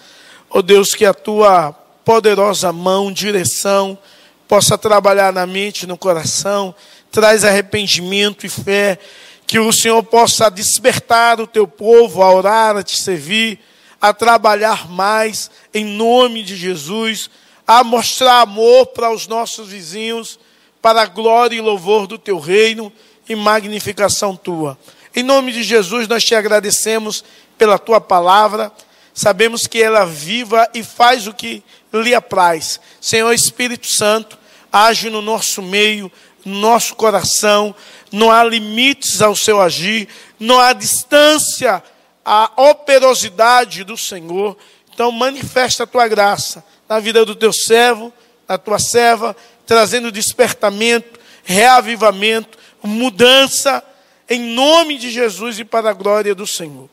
Oh 0.48 0.62
Deus, 0.62 0.94
que 0.94 1.04
a 1.04 1.12
tua 1.12 1.72
poderosa 2.04 2.72
mão, 2.72 3.12
direção, 3.12 3.98
possa 4.46 4.78
trabalhar 4.78 5.32
na 5.32 5.46
mente, 5.48 5.88
no 5.88 5.98
coração, 5.98 6.72
traz 7.10 7.44
arrependimento 7.44 8.46
e 8.46 8.48
fé, 8.48 9.00
que 9.48 9.58
o 9.58 9.72
Senhor 9.72 10.00
possa 10.04 10.48
despertar 10.48 11.40
o 11.40 11.46
teu 11.48 11.66
povo 11.66 12.22
a 12.22 12.32
orar, 12.32 12.76
a 12.76 12.84
te 12.84 12.96
servir, 12.96 13.58
a 14.00 14.12
trabalhar 14.12 14.88
mais 14.90 15.50
em 15.74 15.84
nome 15.84 16.42
de 16.42 16.56
Jesus, 16.56 17.28
a 17.66 17.84
mostrar 17.84 18.40
amor 18.40 18.86
para 18.86 19.12
os 19.12 19.26
nossos 19.26 19.68
vizinhos, 19.68 20.38
para 20.80 21.02
a 21.02 21.06
glória 21.06 21.56
e 21.56 21.60
louvor 21.60 22.06
do 22.06 22.16
teu 22.16 22.38
reino 22.38 22.92
e 23.28 23.36
magnificação 23.36 24.34
tua. 24.34 24.78
Em 25.14 25.22
nome 25.22 25.52
de 25.52 25.62
Jesus, 25.62 26.08
nós 26.08 26.24
te 26.24 26.34
agradecemos 26.34 27.22
pela 27.58 27.78
tua 27.78 28.00
palavra. 28.00 28.72
Sabemos 29.12 29.66
que 29.66 29.82
ela 29.82 30.06
viva 30.06 30.68
e 30.72 30.82
faz 30.82 31.26
o 31.26 31.34
que 31.34 31.62
lhe 31.92 32.14
apraz. 32.14 32.80
Senhor 33.00 33.32
Espírito 33.32 33.86
Santo, 33.86 34.38
age 34.72 35.10
no 35.10 35.20
nosso 35.20 35.60
meio, 35.60 36.10
no 36.44 36.58
nosso 36.58 36.94
coração, 36.94 37.74
não 38.10 38.30
há 38.30 38.42
limites 38.42 39.20
ao 39.20 39.36
seu 39.36 39.60
agir, 39.60 40.08
não 40.38 40.58
há 40.58 40.72
distância 40.72 41.82
à 42.24 42.50
operosidade 42.56 43.84
do 43.84 43.96
Senhor. 43.96 44.56
Então, 44.92 45.10
manifesta 45.10 45.84
a 45.84 45.86
tua 45.86 46.08
graça 46.08 46.64
na 46.88 46.98
vida 46.98 47.24
do 47.24 47.34
teu 47.34 47.52
servo, 47.52 48.12
da 48.46 48.58
tua 48.58 48.78
serva, 48.78 49.36
trazendo 49.66 50.10
despertamento, 50.10 51.18
reavivamento, 51.44 52.58
mudança, 52.82 53.82
em 54.28 54.40
nome 54.40 54.98
de 54.98 55.10
Jesus 55.10 55.58
e 55.58 55.64
para 55.64 55.90
a 55.90 55.94
glória 55.94 56.34
do 56.34 56.46
Senhor. 56.46 56.88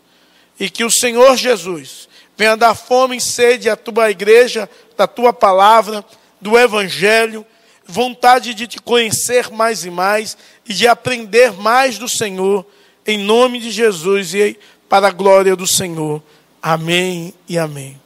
E 0.60 0.70
que 0.70 0.84
o 0.84 0.92
Senhor 0.92 1.36
Jesus 1.36 2.08
venha 2.36 2.56
dar 2.56 2.76
fome 2.76 3.18
e 3.18 3.22
sede 3.22 3.70
à 3.70 3.76
tua 3.76 4.10
igreja, 4.10 4.70
da 4.96 5.08
tua 5.08 5.34
palavra, 5.34 6.04
do 6.40 6.58
Evangelho 6.58 7.46
vontade 7.88 8.54
de 8.54 8.68
te 8.68 8.80
conhecer 8.80 9.50
mais 9.50 9.86
e 9.86 9.90
mais 9.90 10.38
e 10.68 10.74
de 10.74 10.88
aprender 10.88 11.54
mais 11.54 11.98
do 11.98 12.10
Senhor, 12.10 12.66
em 13.06 13.18
nome 13.18 13.60
de 13.60 13.72
Jesus 13.72 14.34
e 14.34 14.60
para 14.90 15.08
a 15.08 15.12
glória 15.12 15.56
do 15.56 15.68
Senhor. 15.68 16.22
Amém 16.62 17.34
e 17.48 17.58
amém. 17.58 18.00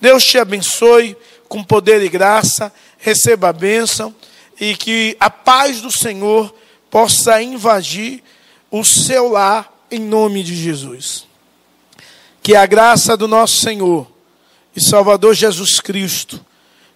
Deus 0.00 0.24
te 0.24 0.38
abençoe 0.38 1.16
com 1.48 1.62
poder 1.62 2.02
e 2.02 2.08
graça, 2.08 2.72
receba 2.98 3.50
a 3.50 3.52
bênção 3.52 4.14
e 4.60 4.74
que 4.74 5.16
a 5.20 5.30
paz 5.30 5.80
do 5.80 5.90
Senhor 5.90 6.54
possa 6.90 7.42
invadir 7.42 8.22
o 8.70 8.84
seu 8.84 9.28
lar 9.28 9.72
em 9.90 10.00
nome 10.00 10.42
de 10.42 10.54
Jesus. 10.54 11.26
Que 12.42 12.56
a 12.56 12.66
graça 12.66 13.16
do 13.16 13.28
nosso 13.28 13.56
Senhor 13.60 14.06
e 14.74 14.80
Salvador 14.80 15.34
Jesus 15.34 15.80
Cristo, 15.80 16.44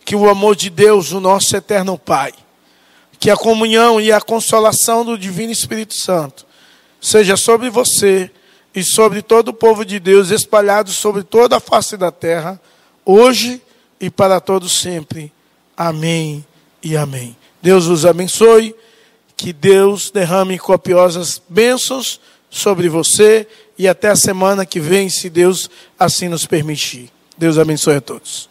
que 0.04 0.16
o 0.16 0.28
amor 0.28 0.56
de 0.56 0.70
Deus, 0.70 1.12
o 1.12 1.20
nosso 1.20 1.56
eterno 1.56 1.98
Pai, 1.98 2.32
que 3.18 3.30
a 3.30 3.36
comunhão 3.36 4.00
e 4.00 4.10
a 4.10 4.20
consolação 4.20 5.04
do 5.04 5.18
Divino 5.18 5.52
Espírito 5.52 5.94
Santo 5.94 6.46
seja 7.00 7.36
sobre 7.36 7.70
você 7.70 8.30
e 8.76 8.84
sobre 8.84 9.22
todo 9.22 9.48
o 9.48 9.54
povo 9.54 9.86
de 9.86 9.98
Deus 9.98 10.30
espalhado 10.30 10.90
sobre 10.90 11.22
toda 11.22 11.56
a 11.56 11.60
face 11.60 11.96
da 11.96 12.12
terra, 12.12 12.60
hoje 13.06 13.62
e 13.98 14.10
para 14.10 14.38
todos 14.38 14.78
sempre. 14.78 15.32
Amém 15.74 16.44
e 16.82 16.94
amém. 16.94 17.34
Deus 17.62 17.86
os 17.86 18.04
abençoe, 18.04 18.76
que 19.34 19.50
Deus 19.50 20.10
derrame 20.10 20.58
copiosas 20.58 21.40
bênçãos 21.48 22.20
sobre 22.50 22.90
você 22.90 23.48
e 23.78 23.88
até 23.88 24.10
a 24.10 24.16
semana 24.16 24.66
que 24.66 24.78
vem, 24.78 25.08
se 25.08 25.30
Deus 25.30 25.70
assim 25.98 26.28
nos 26.28 26.44
permitir. 26.44 27.10
Deus 27.36 27.58
abençoe 27.58 27.96
a 27.96 28.00
todos. 28.02 28.46